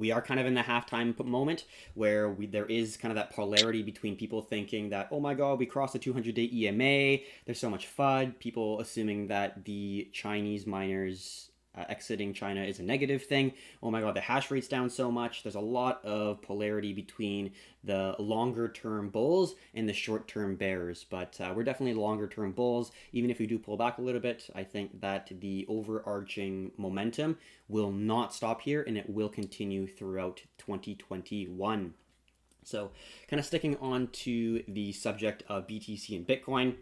we 0.00 0.10
are 0.10 0.22
kind 0.22 0.40
of 0.40 0.46
in 0.46 0.54
the 0.54 0.62
halftime 0.62 1.16
moment 1.24 1.64
where 1.94 2.30
we, 2.30 2.46
there 2.46 2.66
is 2.66 2.96
kind 2.96 3.12
of 3.12 3.16
that 3.16 3.30
polarity 3.30 3.82
between 3.82 4.16
people 4.16 4.42
thinking 4.42 4.88
that 4.88 5.06
oh 5.12 5.20
my 5.20 5.34
god 5.34 5.58
we 5.58 5.66
crossed 5.66 5.92
the 5.92 5.98
200 5.98 6.34
day 6.34 6.50
EMA 6.52 7.22
there's 7.44 7.60
so 7.60 7.70
much 7.70 7.86
FUD 7.86 8.38
people 8.40 8.80
assuming 8.80 9.28
that 9.28 9.64
the 9.64 10.08
Chinese 10.12 10.66
miners 10.66 11.49
uh, 11.76 11.84
exiting 11.88 12.34
China 12.34 12.62
is 12.62 12.78
a 12.80 12.82
negative 12.82 13.24
thing. 13.24 13.52
Oh 13.82 13.90
my 13.90 14.00
God, 14.00 14.16
the 14.16 14.20
hash 14.20 14.50
rate's 14.50 14.68
down 14.68 14.90
so 14.90 15.10
much. 15.10 15.42
There's 15.42 15.54
a 15.54 15.60
lot 15.60 16.04
of 16.04 16.42
polarity 16.42 16.92
between 16.92 17.52
the 17.84 18.16
longer 18.18 18.68
term 18.68 19.08
bulls 19.08 19.54
and 19.74 19.88
the 19.88 19.92
short 19.92 20.26
term 20.26 20.56
bears, 20.56 21.04
but 21.08 21.40
uh, 21.40 21.52
we're 21.54 21.64
definitely 21.64 21.94
longer 21.94 22.26
term 22.26 22.52
bulls. 22.52 22.90
Even 23.12 23.30
if 23.30 23.38
we 23.38 23.46
do 23.46 23.58
pull 23.58 23.76
back 23.76 23.98
a 23.98 24.02
little 24.02 24.20
bit, 24.20 24.48
I 24.54 24.64
think 24.64 25.00
that 25.00 25.30
the 25.40 25.64
overarching 25.68 26.72
momentum 26.76 27.38
will 27.68 27.92
not 27.92 28.34
stop 28.34 28.62
here 28.62 28.82
and 28.82 28.98
it 28.98 29.08
will 29.08 29.28
continue 29.28 29.86
throughout 29.86 30.42
2021. 30.58 31.94
So, 32.62 32.90
kind 33.28 33.40
of 33.40 33.46
sticking 33.46 33.76
on 33.78 34.08
to 34.08 34.62
the 34.68 34.92
subject 34.92 35.42
of 35.48 35.66
BTC 35.66 36.14
and 36.14 36.26
Bitcoin 36.26 36.74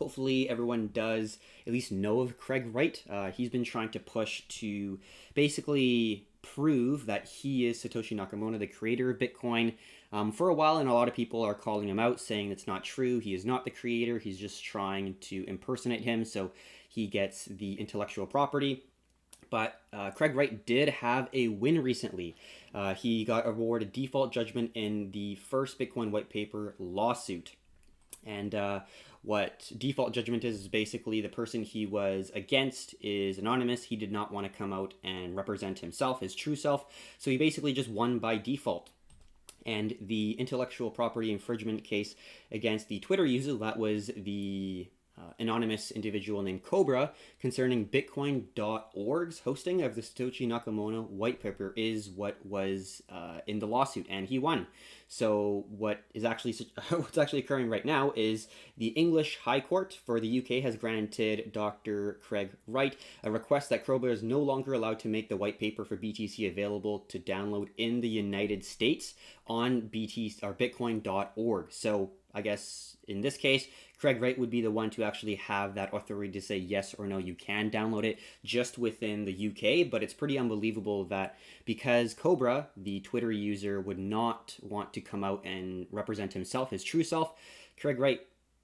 hopefully 0.00 0.48
everyone 0.48 0.88
does 0.92 1.38
at 1.66 1.72
least 1.72 1.92
know 1.92 2.20
of 2.20 2.38
Craig 2.38 2.74
Wright. 2.74 3.02
Uh, 3.08 3.30
he's 3.30 3.50
been 3.50 3.64
trying 3.64 3.90
to 3.90 4.00
push 4.00 4.40
to 4.48 4.98
basically 5.34 6.26
prove 6.42 7.04
that 7.06 7.26
he 7.26 7.66
is 7.66 7.78
Satoshi 7.78 8.16
Nakamoto, 8.16 8.58
the 8.58 8.66
creator 8.66 9.10
of 9.10 9.18
Bitcoin. 9.18 9.74
Um, 10.12 10.32
for 10.32 10.48
a 10.48 10.54
while, 10.54 10.78
and 10.78 10.88
a 10.88 10.92
lot 10.92 11.06
of 11.06 11.14
people 11.14 11.42
are 11.42 11.54
calling 11.54 11.88
him 11.88 12.00
out, 12.00 12.18
saying 12.18 12.50
it's 12.50 12.66
not 12.66 12.82
true. 12.82 13.20
He 13.20 13.34
is 13.34 13.44
not 13.44 13.64
the 13.64 13.70
creator. 13.70 14.18
He's 14.18 14.38
just 14.38 14.64
trying 14.64 15.14
to 15.20 15.44
impersonate 15.46 16.00
him, 16.00 16.24
so 16.24 16.50
he 16.88 17.06
gets 17.06 17.44
the 17.44 17.74
intellectual 17.74 18.26
property. 18.26 18.82
But 19.50 19.80
uh, 19.92 20.10
Craig 20.12 20.34
Wright 20.34 20.64
did 20.64 20.88
have 20.88 21.28
a 21.32 21.48
win 21.48 21.82
recently. 21.82 22.34
Uh, 22.74 22.94
he 22.94 23.24
got 23.24 23.46
awarded 23.46 23.92
default 23.92 24.32
judgment 24.32 24.70
in 24.74 25.10
the 25.10 25.36
first 25.36 25.78
Bitcoin 25.78 26.10
white 26.10 26.30
paper 26.30 26.74
lawsuit. 26.78 27.52
And 28.24 28.54
uh, 28.54 28.80
what 29.22 29.70
default 29.76 30.14
judgment 30.14 30.44
is 30.44 30.60
is 30.60 30.68
basically 30.68 31.20
the 31.20 31.28
person 31.28 31.62
he 31.62 31.84
was 31.84 32.30
against 32.34 32.94
is 33.02 33.38
anonymous. 33.38 33.84
He 33.84 33.96
did 33.96 34.10
not 34.10 34.32
want 34.32 34.50
to 34.50 34.58
come 34.58 34.72
out 34.72 34.94
and 35.04 35.36
represent 35.36 35.80
himself, 35.80 36.20
his 36.20 36.34
true 36.34 36.56
self. 36.56 36.86
So 37.18 37.30
he 37.30 37.36
basically 37.36 37.72
just 37.72 37.90
won 37.90 38.18
by 38.18 38.38
default. 38.38 38.90
And 39.66 39.94
the 40.00 40.32
intellectual 40.32 40.90
property 40.90 41.30
infringement 41.30 41.84
case 41.84 42.14
against 42.50 42.88
the 42.88 42.98
Twitter 43.00 43.26
user, 43.26 43.54
that 43.56 43.78
was 43.78 44.10
the 44.16 44.88
uh, 45.20 45.32
anonymous 45.38 45.90
individual 45.90 46.42
named 46.42 46.62
Cobra 46.62 47.12
concerning 47.40 47.86
Bitcoin.org's 47.86 49.40
hosting 49.40 49.82
of 49.82 49.94
the 49.94 50.00
Satoshi 50.00 50.46
Nakamoto 50.46 51.08
white 51.08 51.42
paper 51.42 51.72
is 51.76 52.08
what 52.08 52.44
was 52.44 53.02
uh, 53.10 53.40
in 53.46 53.58
the 53.58 53.66
lawsuit, 53.66 54.06
and 54.08 54.26
he 54.26 54.38
won. 54.38 54.66
So 55.08 55.66
what 55.68 56.02
is 56.14 56.24
actually 56.24 56.52
what's 56.90 57.18
actually 57.18 57.40
occurring 57.40 57.68
right 57.68 57.84
now 57.84 58.12
is 58.16 58.48
the 58.78 58.88
English 58.88 59.38
High 59.38 59.60
Court 59.60 59.98
for 60.06 60.20
the 60.20 60.38
UK 60.38 60.62
has 60.62 60.76
granted 60.76 61.52
Dr. 61.52 62.20
Craig 62.22 62.50
Wright 62.66 62.96
a 63.24 63.30
request 63.30 63.70
that 63.70 63.84
Cobra 63.84 64.12
is 64.12 64.22
no 64.22 64.40
longer 64.40 64.72
allowed 64.72 65.00
to 65.00 65.08
make 65.08 65.28
the 65.28 65.36
white 65.36 65.58
paper 65.58 65.84
for 65.84 65.96
BTC 65.96 66.48
available 66.48 67.00
to 67.08 67.18
download 67.18 67.68
in 67.76 68.00
the 68.00 68.08
United 68.08 68.64
States 68.64 69.14
on 69.46 69.82
BTC 69.82 70.42
or 70.42 70.54
Bitcoin.org. 70.54 71.72
So 71.72 72.12
I 72.32 72.42
guess 72.42 72.89
in 73.08 73.20
this 73.20 73.36
case, 73.36 73.66
Craig 73.98 74.20
Wright 74.20 74.38
would 74.38 74.50
be 74.50 74.62
the 74.62 74.70
one 74.70 74.88
to 74.90 75.04
actually 75.04 75.34
have 75.34 75.74
that 75.74 75.92
authority 75.92 76.32
to 76.32 76.40
say 76.40 76.56
yes 76.56 76.94
or 76.94 77.06
no, 77.06 77.18
you 77.18 77.34
can 77.34 77.70
download 77.70 78.04
it 78.04 78.18
just 78.44 78.78
within 78.78 79.24
the 79.26 79.48
UK. 79.48 79.90
But 79.90 80.02
it's 80.02 80.14
pretty 80.14 80.38
unbelievable 80.38 81.04
that 81.04 81.38
because 81.64 82.14
Cobra, 82.14 82.68
the 82.76 83.00
Twitter 83.00 83.30
user, 83.30 83.80
would 83.80 83.98
not 83.98 84.56
want 84.62 84.94
to 84.94 85.00
come 85.00 85.22
out 85.22 85.44
and 85.44 85.86
represent 85.90 86.32
himself, 86.32 86.70
his 86.70 86.82
true 86.82 87.04
self, 87.04 87.34
Craig 87.78 87.98
Wright 87.98 88.20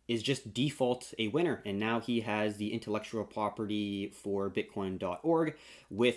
is 0.08 0.22
just 0.22 0.54
default 0.54 1.12
a 1.18 1.28
winner. 1.28 1.62
And 1.66 1.78
now 1.78 2.00
he 2.00 2.20
has 2.20 2.56
the 2.56 2.72
intellectual 2.72 3.24
property 3.24 4.12
for 4.14 4.48
Bitcoin.org 4.48 5.54
with 5.90 6.16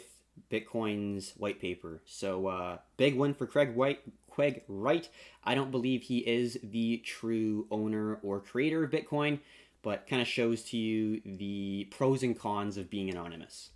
Bitcoin's 0.52 1.34
white 1.38 1.60
paper. 1.60 2.02
So 2.06 2.48
uh, 2.48 2.78
big 2.98 3.16
win 3.16 3.34
for 3.34 3.48
Craig 3.48 3.76
White, 3.76 4.02
Craig 4.40 4.64
Wright. 4.70 5.10
I 5.44 5.54
don't 5.54 5.70
believe 5.70 6.02
he 6.02 6.20
is 6.20 6.58
the 6.64 7.04
true 7.06 7.68
owner 7.72 8.20
or 8.24 8.40
creator 8.40 8.86
of 8.86 8.90
Bitcoin, 8.90 9.40
but 9.82 10.08
kind 10.08 10.22
of 10.22 10.30
shows 10.30 10.64
to 10.70 10.78
you 10.78 11.20
the 11.26 11.90
pros 11.92 12.24
and 12.24 12.40
cons 12.40 12.78
of 12.78 12.90
being 12.90 13.10
anonymous. 13.10 13.72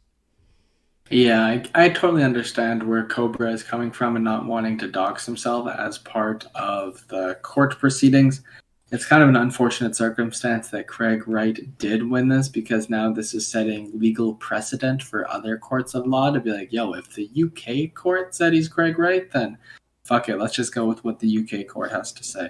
Yeah, 1.10 1.44
I, 1.44 1.66
I 1.76 1.90
totally 1.90 2.24
understand 2.24 2.82
where 2.82 3.06
Cobra 3.06 3.52
is 3.52 3.62
coming 3.62 3.92
from 3.92 4.16
and 4.16 4.24
not 4.24 4.46
wanting 4.46 4.78
to 4.78 4.88
dox 4.88 5.26
himself 5.26 5.68
as 5.68 5.98
part 5.98 6.46
of 6.56 7.06
the 7.10 7.38
court 7.42 7.78
proceedings. 7.78 8.42
It's 8.90 9.06
kind 9.06 9.22
of 9.22 9.28
an 9.28 9.36
unfortunate 9.36 9.98
circumstance 9.98 10.70
that 10.70 10.88
Craig 10.88 11.28
Wright 11.28 11.78
did 11.78 12.10
win 12.10 12.30
this 12.30 12.48
because 12.48 12.90
now 12.90 13.12
this 13.12 13.34
is 13.34 13.46
setting 13.46 13.92
legal 14.00 14.36
precedent 14.36 15.04
for 15.04 15.30
other 15.30 15.58
courts 15.58 15.94
of 15.94 16.08
law 16.08 16.32
to 16.32 16.40
be 16.40 16.54
like, 16.54 16.72
yo, 16.72 16.94
if 16.94 17.14
the 17.14 17.30
UK 17.36 17.94
court 17.94 18.34
said 18.34 18.54
he's 18.54 18.70
Craig 18.70 18.98
Wright, 18.98 19.30
then 19.30 19.58
fuck 20.04 20.30
it, 20.30 20.38
let's 20.38 20.56
just 20.56 20.74
go 20.74 20.86
with 20.86 21.04
what 21.04 21.20
the 21.20 21.40
UK 21.40 21.68
court 21.68 21.92
has 21.92 22.12
to 22.14 22.24
say. 22.24 22.50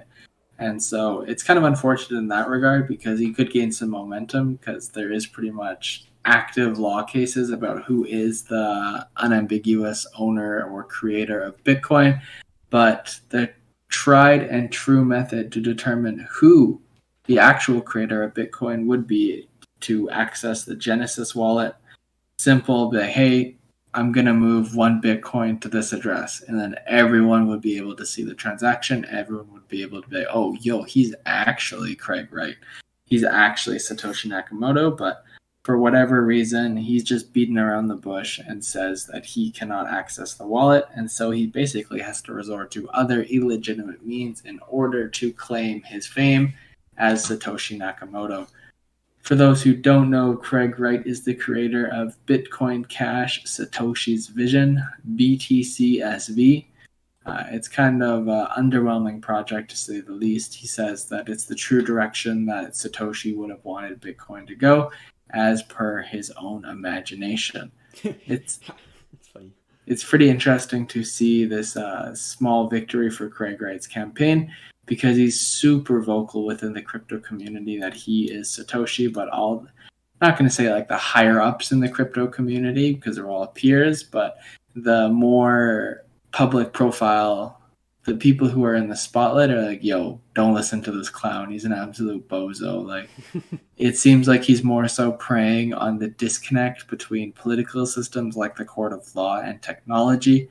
And 0.59 0.81
so 0.81 1.21
it's 1.21 1.43
kind 1.43 1.57
of 1.57 1.65
unfortunate 1.65 2.17
in 2.17 2.27
that 2.29 2.47
regard 2.47 2.87
because 2.87 3.19
he 3.19 3.33
could 3.33 3.51
gain 3.51 3.71
some 3.71 3.89
momentum 3.89 4.55
because 4.55 4.89
there 4.89 5.11
is 5.11 5.25
pretty 5.25 5.51
much 5.51 6.07
active 6.25 6.79
law 6.79 7.03
cases 7.03 7.49
about 7.49 7.83
who 7.83 8.05
is 8.05 8.43
the 8.43 9.05
unambiguous 9.17 10.07
owner 10.17 10.63
or 10.63 10.83
creator 10.83 11.41
of 11.41 11.61
Bitcoin. 11.63 12.21
But 12.69 13.19
the 13.29 13.51
tried 13.89 14.43
and 14.43 14.71
true 14.71 15.05
method 15.05 15.51
to 15.51 15.61
determine 15.61 16.27
who 16.31 16.81
the 17.25 17.39
actual 17.39 17.81
creator 17.81 18.23
of 18.23 18.33
Bitcoin 18.33 18.85
would 18.87 19.05
be 19.05 19.47
to 19.81 20.09
access 20.09 20.63
the 20.63 20.75
Genesis 20.75 21.35
wallet. 21.35 21.75
Simple, 22.37 22.89
but 22.89 23.05
hey, 23.05 23.55
I'm 23.95 24.11
going 24.11 24.25
to 24.25 24.33
move 24.33 24.75
one 24.75 25.01
Bitcoin 25.01 25.61
to 25.61 25.69
this 25.69 25.93
address. 25.93 26.41
And 26.47 26.59
then 26.59 26.75
everyone 26.87 27.47
would 27.47 27.61
be 27.61 27.77
able 27.77 27.95
to 27.95 28.05
see 28.05 28.23
the 28.23 28.33
transaction. 28.33 29.05
Everyone 29.05 29.51
would 29.53 29.67
be 29.67 29.83
able 29.83 30.01
to 30.01 30.09
be, 30.09 30.25
oh, 30.31 30.53
yo, 30.55 30.83
he's 30.83 31.13
actually 31.25 31.95
Craig 31.95 32.27
Wright. 32.31 32.55
He's 33.05 33.23
actually 33.23 33.77
Satoshi 33.77 34.31
Nakamoto. 34.31 34.97
But 34.97 35.23
for 35.63 35.77
whatever 35.77 36.25
reason, 36.25 36.75
he's 36.75 37.03
just 37.03 37.33
beating 37.33 37.57
around 37.57 37.87
the 37.87 37.95
bush 37.95 38.39
and 38.39 38.65
says 38.65 39.05
that 39.07 39.25
he 39.25 39.51
cannot 39.51 39.87
access 39.87 40.33
the 40.33 40.47
wallet. 40.47 40.85
And 40.95 41.09
so 41.09 41.29
he 41.29 41.45
basically 41.45 42.01
has 42.01 42.21
to 42.23 42.33
resort 42.33 42.71
to 42.71 42.89
other 42.89 43.23
illegitimate 43.23 44.05
means 44.05 44.41
in 44.43 44.59
order 44.67 45.07
to 45.07 45.31
claim 45.33 45.83
his 45.83 46.07
fame 46.07 46.53
as 46.97 47.27
Satoshi 47.27 47.77
Nakamoto. 47.77 48.47
For 49.23 49.35
those 49.35 49.63
who 49.63 49.73
don't 49.73 50.09
know, 50.09 50.35
Craig 50.35 50.77
Wright 50.77 51.01
is 51.07 51.23
the 51.23 51.33
creator 51.33 51.87
of 51.87 52.17
Bitcoin 52.25 52.85
Cash 52.89 53.45
Satoshi's 53.45 54.27
Vision, 54.27 54.83
BTCSV. 55.15 56.65
Uh, 57.25 57.43
it's 57.51 57.69
kind 57.69 58.03
of 58.03 58.27
an 58.27 58.47
underwhelming 58.57 59.21
project 59.21 59.69
to 59.71 59.77
say 59.77 60.01
the 60.01 60.11
least. 60.11 60.53
He 60.53 60.67
says 60.67 61.05
that 61.05 61.29
it's 61.29 61.45
the 61.45 61.55
true 61.55 61.81
direction 61.81 62.45
that 62.47 62.73
Satoshi 62.73 63.33
would 63.33 63.49
have 63.49 63.63
wanted 63.63 64.01
Bitcoin 64.01 64.45
to 64.45 64.55
go, 64.55 64.91
as 65.29 65.63
per 65.63 66.01
his 66.01 66.29
own 66.31 66.65
imagination. 66.65 67.71
It's 68.03 68.59
It's 69.85 70.03
pretty 70.03 70.29
interesting 70.29 70.87
to 70.87 71.03
see 71.03 71.45
this 71.45 71.75
uh, 71.75 72.15
small 72.15 72.69
victory 72.69 73.09
for 73.09 73.29
Craig 73.29 73.61
Wright's 73.61 73.87
campaign 73.87 74.51
because 74.85 75.17
he's 75.17 75.39
super 75.39 76.01
vocal 76.01 76.45
within 76.45 76.73
the 76.73 76.81
crypto 76.81 77.19
community 77.19 77.79
that 77.79 77.93
he 77.93 78.31
is 78.31 78.47
Satoshi, 78.47 79.11
but 79.11 79.29
all 79.29 79.67
not 80.21 80.37
going 80.37 80.49
to 80.49 80.55
say 80.55 80.71
like 80.73 80.87
the 80.87 80.97
higher 80.97 81.41
ups 81.41 81.71
in 81.71 81.81
the 81.81 81.89
crypto 81.89 82.27
community 82.27 82.93
because 82.93 83.17
they're 83.17 83.29
all 83.29 83.47
peers, 83.47 84.03
but 84.03 84.37
the 84.75 85.09
more 85.09 86.05
public 86.31 86.71
profile, 86.71 87.61
the 88.05 88.15
people 88.15 88.49
who 88.49 88.65
are 88.65 88.75
in 88.75 88.89
the 88.89 88.95
spotlight 88.95 89.49
are 89.49 89.61
like, 89.61 89.83
yo, 89.83 90.19
don't 90.35 90.53
listen 90.53 90.81
to 90.81 90.91
this 90.91 91.09
clown. 91.09 91.51
He's 91.51 91.63
an 91.63 91.71
absolute 91.71 92.27
bozo. 92.27 92.85
Like, 92.85 93.09
it 93.77 93.97
seems 93.97 94.27
like 94.27 94.43
he's 94.43 94.63
more 94.63 94.87
so 94.87 95.13
preying 95.13 95.73
on 95.73 95.97
the 95.97 96.09
disconnect 96.09 96.87
between 96.89 97.31
political 97.31 97.85
systems 97.85 98.35
like 98.35 98.55
the 98.55 98.65
court 98.65 98.91
of 98.91 99.15
law 99.15 99.39
and 99.39 99.61
technology 99.61 100.49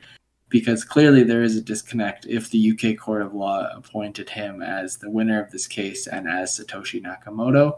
because 0.53 0.85
clearly 0.85 1.23
there 1.23 1.43
is 1.43 1.57
a 1.57 1.63
disconnect 1.63 2.27
if 2.27 2.51
the 2.51 2.73
UK 2.73 2.99
court 2.99 3.23
of 3.23 3.33
law 3.33 3.67
appointed 3.75 4.29
him 4.29 4.63
as 4.63 4.99
the 4.99 5.11
winner 5.11 5.43
of 5.43 5.51
this 5.51 5.67
case 5.67 6.07
and 6.07 6.29
as 6.29 6.59
Satoshi 6.59 7.03
Nakamoto. 7.03 7.75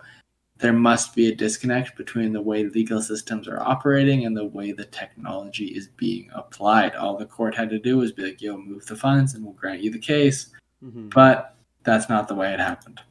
There 0.64 0.72
must 0.72 1.14
be 1.14 1.28
a 1.28 1.34
disconnect 1.34 1.94
between 1.94 2.32
the 2.32 2.40
way 2.40 2.64
legal 2.64 3.02
systems 3.02 3.48
are 3.48 3.60
operating 3.60 4.24
and 4.24 4.34
the 4.34 4.46
way 4.46 4.72
the 4.72 4.86
technology 4.86 5.66
is 5.66 5.88
being 5.88 6.30
applied. 6.34 6.94
All 6.94 7.18
the 7.18 7.26
court 7.26 7.54
had 7.54 7.68
to 7.68 7.78
do 7.78 7.98
was 7.98 8.12
be 8.12 8.22
like, 8.22 8.40
yo, 8.40 8.56
move 8.56 8.86
the 8.86 8.96
funds 8.96 9.34
and 9.34 9.44
we'll 9.44 9.52
grant 9.52 9.82
you 9.82 9.90
the 9.90 9.98
case. 9.98 10.54
Mhm. 10.82 11.12
But 11.12 11.54
that's 11.82 12.08
not 12.08 12.28
the 12.28 12.34
way 12.34 12.54
it 12.54 12.60
happened. 12.60 13.02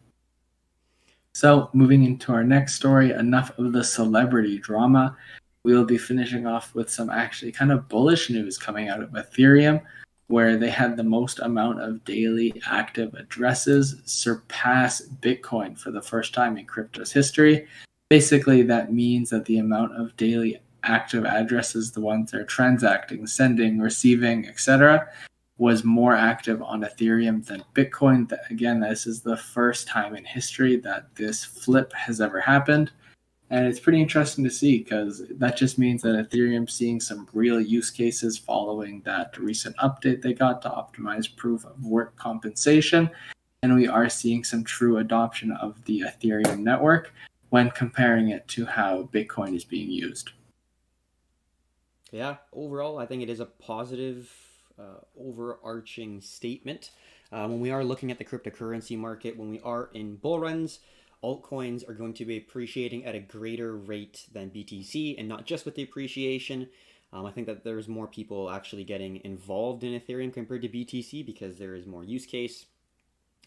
So, 1.36 1.69
moving 1.74 2.05
into 2.05 2.33
our 2.33 2.43
next 2.43 2.74
story, 2.74 3.12
enough 3.12 3.55
of 3.60 3.72
the 3.72 3.83
celebrity 3.83 4.57
drama. 4.57 5.15
We 5.63 5.75
will 5.75 5.86
be 5.86 6.00
finishing 6.00 6.48
off 6.48 6.74
with 6.74 6.89
some 6.89 7.12
actually 7.12 7.51
kind 7.51 7.72
of 7.72 7.88
bullish 7.88 8.31
news 8.31 8.57
coming 8.57 8.89
out 8.89 9.03
of 9.03 9.12
Ethereum, 9.12 9.79
where 10.27 10.57
they 10.57 10.69
had 10.69 10.95
the 10.95 11.03
most 11.03 11.39
amount 11.39 11.81
of 11.81 12.03
daily 12.05 12.53
active 12.65 13.13
addresses 13.13 14.01
surpass 14.05 15.01
Bitcoin 15.21 15.77
for 15.77 15.91
the 15.91 16.01
first 16.01 16.33
time 16.33 16.57
in 16.57 16.65
crypto's 16.65 17.12
history. 17.12 17.67
Basically, 18.09 18.62
that 18.63 18.93
means 18.93 19.29
that 19.29 19.45
the 19.45 19.57
amount 19.57 19.99
of 19.99 20.15
daily 20.17 20.59
active 20.83 21.25
addresses, 21.25 21.91
the 21.91 22.01
ones 22.01 22.31
that 22.31 22.41
are 22.41 22.45
transacting, 22.45 23.25
sending, 23.27 23.79
receiving, 23.79 24.47
etc., 24.47 25.07
was 25.57 25.83
more 25.83 26.15
active 26.15 26.62
on 26.62 26.81
Ethereum 26.81 27.45
than 27.45 27.63
Bitcoin. 27.75 28.31
Again, 28.49 28.79
this 28.79 29.05
is 29.05 29.21
the 29.21 29.38
first 29.38 29.88
time 29.88 30.15
in 30.15 30.25
history 30.25 30.77
that 30.77 31.15
this 31.15 31.45
flip 31.45 31.93
has 31.93 32.19
ever 32.19 32.39
happened. 32.39 32.91
And 33.49 33.67
it's 33.67 33.79
pretty 33.79 34.01
interesting 34.01 34.43
to 34.43 34.49
see 34.49 34.79
because 34.79 35.23
that 35.29 35.58
just 35.58 35.77
means 35.77 36.01
that 36.01 36.29
Ethereum's 36.29 36.73
seeing 36.73 36.99
some 36.99 37.27
real 37.34 37.62
use 37.62 37.91
cases 37.91 38.38
following 38.38 39.01
that 39.01 39.38
recent 39.38 39.75
update 39.77 40.21
they 40.21 40.34
got 40.34 40.62
to 40.63 40.69
optimize 40.69 41.34
proof 41.36 41.65
of 41.65 41.84
work 41.86 42.15
compensation. 42.15 43.10
And 43.62 43.75
we 43.75 43.88
are 43.88 44.10
seeing 44.10 44.43
some 44.43 44.63
true 44.63 44.97
adoption 44.97 45.51
of 45.51 45.84
the 45.86 46.03
Ethereum 46.08 46.60
network 46.60 47.13
when 47.49 47.69
comparing 47.71 48.29
it 48.29 48.47
to 48.47 48.65
how 48.65 49.10
Bitcoin 49.13 49.56
is 49.56 49.63
being 49.63 49.91
used. 49.91 50.32
Yeah, 52.12 52.38
overall, 52.51 52.99
I 52.99 53.06
think 53.06 53.23
it 53.23 53.29
is 53.29 53.39
a 53.39 53.45
positive, 53.45 54.32
uh, 54.77 55.01
overarching 55.19 56.21
statement. 56.21 56.91
Uh, 57.32 57.47
when 57.47 57.60
we 57.60 57.71
are 57.71 57.84
looking 57.84 58.12
at 58.12 58.17
the 58.17 58.25
cryptocurrency 58.25 58.97
market, 58.97 59.38
when 59.38 59.49
we 59.49 59.60
are 59.62 59.89
in 59.93 60.15
bull 60.15 60.39
runs, 60.39 60.79
altcoins 61.23 61.88
are 61.88 61.93
going 61.93 62.13
to 62.15 62.25
be 62.25 62.38
appreciating 62.38 63.05
at 63.05 63.15
a 63.15 63.19
greater 63.19 63.75
rate 63.75 64.27
than 64.31 64.49
BTC, 64.49 65.15
and 65.17 65.27
not 65.27 65.45
just 65.45 65.65
with 65.65 65.75
the 65.75 65.83
appreciation. 65.83 66.69
Um, 67.12 67.25
I 67.25 67.31
think 67.31 67.47
that 67.47 67.63
there's 67.63 67.88
more 67.88 68.07
people 68.07 68.49
actually 68.49 68.83
getting 68.83 69.21
involved 69.23 69.83
in 69.83 69.99
Ethereum 69.99 70.33
compared 70.33 70.63
to 70.63 70.69
BTC 70.69 71.25
because 71.25 71.57
there 71.57 71.75
is 71.75 71.86
more 71.86 72.03
use 72.03 72.25
case, 72.25 72.65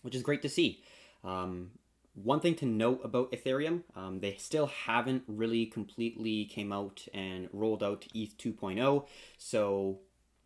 which 0.03 0.15
is 0.15 0.23
great 0.23 0.43
to 0.43 0.49
see. 0.49 0.83
Um, 1.25 1.73
one 2.15 2.41
thing 2.41 2.55
to 2.57 2.67
note 2.67 3.01
about 3.05 3.33
Ethereum, 3.33 3.83
um, 3.95 4.21
they 4.21 4.37
still 4.37 4.67
haven't 4.67 5.25
really 5.27 5.67
completely 5.67 6.47
came 6.47 6.73
out 6.73 7.07
and 7.13 7.49
rolled 7.53 7.83
out 7.83 8.07
ETH 8.15 8.39
2.0. 8.39 9.07
So, 9.37 9.99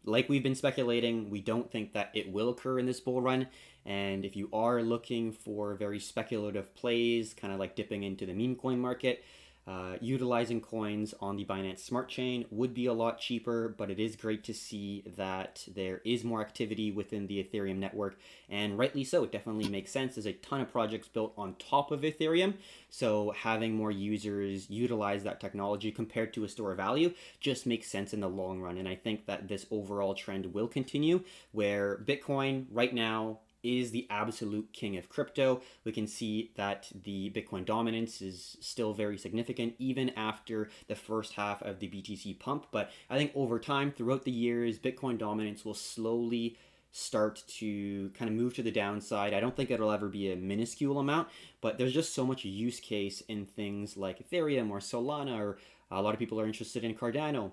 like 0.04 0.28
we've 0.28 0.42
been 0.42 0.54
speculating, 0.54 1.30
we 1.30 1.40
don't 1.40 1.70
think 1.70 1.92
that 1.92 2.10
it 2.14 2.32
will 2.32 2.50
occur 2.50 2.78
in 2.78 2.86
this 2.86 3.00
bull 3.00 3.20
run. 3.20 3.46
And 3.84 4.24
if 4.24 4.36
you 4.36 4.48
are 4.52 4.82
looking 4.82 5.32
for 5.32 5.74
very 5.74 5.98
speculative 5.98 6.74
plays, 6.74 7.34
kind 7.34 7.52
of 7.52 7.58
like 7.58 7.76
dipping 7.76 8.02
into 8.02 8.26
the 8.26 8.34
meme 8.34 8.56
coin 8.56 8.78
market, 8.78 9.24
uh, 9.66 9.96
utilizing 10.00 10.60
coins 10.60 11.14
on 11.20 11.36
the 11.36 11.44
Binance 11.44 11.80
Smart 11.80 12.08
Chain 12.08 12.46
would 12.50 12.74
be 12.74 12.86
a 12.86 12.92
lot 12.92 13.20
cheaper, 13.20 13.74
but 13.76 13.90
it 13.90 14.00
is 14.00 14.16
great 14.16 14.42
to 14.44 14.54
see 14.54 15.04
that 15.16 15.66
there 15.72 16.00
is 16.04 16.24
more 16.24 16.40
activity 16.40 16.90
within 16.90 17.26
the 17.26 17.42
Ethereum 17.42 17.76
network, 17.76 18.18
and 18.48 18.78
rightly 18.78 19.04
so. 19.04 19.24
It 19.24 19.32
definitely 19.32 19.68
makes 19.68 19.90
sense. 19.90 20.14
There's 20.14 20.26
a 20.26 20.32
ton 20.32 20.60
of 20.60 20.72
projects 20.72 21.08
built 21.08 21.34
on 21.36 21.54
top 21.56 21.90
of 21.90 22.00
Ethereum, 22.00 22.54
so 22.88 23.32
having 23.36 23.76
more 23.76 23.92
users 23.92 24.68
utilize 24.70 25.22
that 25.24 25.40
technology 25.40 25.92
compared 25.92 26.32
to 26.34 26.44
a 26.44 26.48
store 26.48 26.72
of 26.72 26.78
value 26.78 27.12
just 27.38 27.66
makes 27.66 27.86
sense 27.88 28.12
in 28.14 28.20
the 28.20 28.28
long 28.28 28.60
run. 28.60 28.78
And 28.78 28.88
I 28.88 28.96
think 28.96 29.26
that 29.26 29.46
this 29.46 29.66
overall 29.70 30.14
trend 30.14 30.54
will 30.54 30.68
continue, 30.68 31.22
where 31.52 31.96
Bitcoin 32.04 32.66
right 32.70 32.94
now 32.94 33.40
is 33.62 33.90
the 33.90 34.06
absolute 34.10 34.72
king 34.72 34.96
of 34.96 35.08
crypto. 35.08 35.60
We 35.84 35.92
can 35.92 36.06
see 36.06 36.52
that 36.56 36.90
the 37.04 37.30
Bitcoin 37.30 37.64
dominance 37.64 38.22
is 38.22 38.56
still 38.60 38.92
very 38.94 39.18
significant, 39.18 39.74
even 39.78 40.10
after 40.10 40.70
the 40.88 40.94
first 40.94 41.34
half 41.34 41.62
of 41.62 41.78
the 41.78 41.88
BTC 41.88 42.38
pump. 42.38 42.66
But 42.70 42.90
I 43.08 43.16
think 43.16 43.32
over 43.34 43.58
time, 43.58 43.92
throughout 43.92 44.24
the 44.24 44.30
years, 44.30 44.78
Bitcoin 44.78 45.18
dominance 45.18 45.64
will 45.64 45.74
slowly 45.74 46.56
start 46.92 47.42
to 47.46 48.10
kind 48.18 48.28
of 48.28 48.36
move 48.36 48.54
to 48.54 48.62
the 48.62 48.70
downside. 48.70 49.32
I 49.32 49.40
don't 49.40 49.54
think 49.54 49.70
it'll 49.70 49.92
ever 49.92 50.08
be 50.08 50.32
a 50.32 50.36
minuscule 50.36 50.98
amount, 50.98 51.28
but 51.60 51.78
there's 51.78 51.94
just 51.94 52.14
so 52.14 52.26
much 52.26 52.44
use 52.44 52.80
case 52.80 53.20
in 53.22 53.46
things 53.46 53.96
like 53.96 54.28
Ethereum 54.28 54.70
or 54.70 54.78
Solana, 54.78 55.38
or 55.38 55.58
a 55.90 56.02
lot 56.02 56.14
of 56.14 56.18
people 56.18 56.40
are 56.40 56.46
interested 56.46 56.82
in 56.82 56.94
Cardano. 56.94 57.52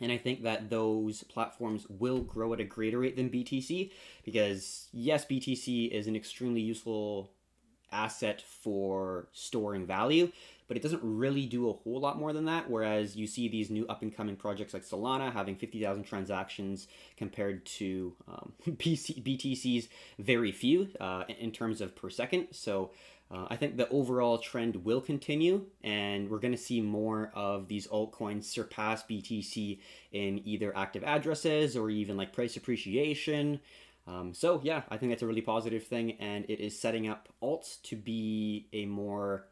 And 0.00 0.10
I 0.10 0.16
think 0.16 0.42
that 0.42 0.70
those 0.70 1.22
platforms 1.24 1.86
will 1.88 2.20
grow 2.20 2.52
at 2.52 2.60
a 2.60 2.64
greater 2.64 2.98
rate 2.98 3.16
than 3.16 3.30
BTC 3.30 3.90
because, 4.24 4.88
yes, 4.92 5.24
BTC 5.26 5.90
is 5.90 6.06
an 6.06 6.16
extremely 6.16 6.60
useful 6.60 7.30
asset 7.92 8.42
for 8.42 9.28
storing 9.32 9.86
value, 9.86 10.30
but 10.68 10.76
it 10.76 10.82
doesn't 10.82 11.02
really 11.02 11.46
do 11.46 11.68
a 11.68 11.72
whole 11.72 12.00
lot 12.00 12.18
more 12.18 12.32
than 12.32 12.44
that. 12.44 12.70
Whereas 12.70 13.16
you 13.16 13.26
see 13.26 13.48
these 13.48 13.70
new 13.70 13.86
up 13.88 14.02
and 14.02 14.14
coming 14.14 14.36
projects 14.36 14.72
like 14.72 14.84
Solana 14.84 15.32
having 15.32 15.56
50,000 15.56 16.04
transactions 16.04 16.86
compared 17.16 17.66
to 17.66 18.14
um, 18.28 18.52
BTC's 18.66 19.88
very 20.18 20.52
few 20.52 20.88
uh, 21.00 21.24
in 21.28 21.50
terms 21.50 21.80
of 21.80 21.96
per 21.96 22.10
second. 22.10 22.48
So 22.52 22.90
uh, 23.30 23.46
I 23.48 23.56
think 23.56 23.76
the 23.76 23.88
overall 23.90 24.38
trend 24.38 24.84
will 24.84 25.00
continue, 25.00 25.66
and 25.84 26.28
we're 26.28 26.40
going 26.40 26.52
to 26.52 26.58
see 26.58 26.80
more 26.80 27.30
of 27.34 27.68
these 27.68 27.86
altcoins 27.86 28.44
surpass 28.44 29.04
BTC 29.04 29.78
in 30.10 30.40
either 30.44 30.76
active 30.76 31.04
addresses 31.04 31.76
or 31.76 31.90
even 31.90 32.16
like 32.16 32.32
price 32.32 32.56
appreciation. 32.56 33.60
Um, 34.08 34.34
so, 34.34 34.60
yeah, 34.64 34.82
I 34.88 34.96
think 34.96 35.12
that's 35.12 35.22
a 35.22 35.26
really 35.26 35.42
positive 35.42 35.84
thing, 35.84 36.16
and 36.18 36.44
it 36.48 36.58
is 36.58 36.78
setting 36.78 37.06
up 37.06 37.28
alts 37.40 37.80
to 37.82 37.96
be 37.96 38.66
a 38.72 38.86
more 38.86 39.46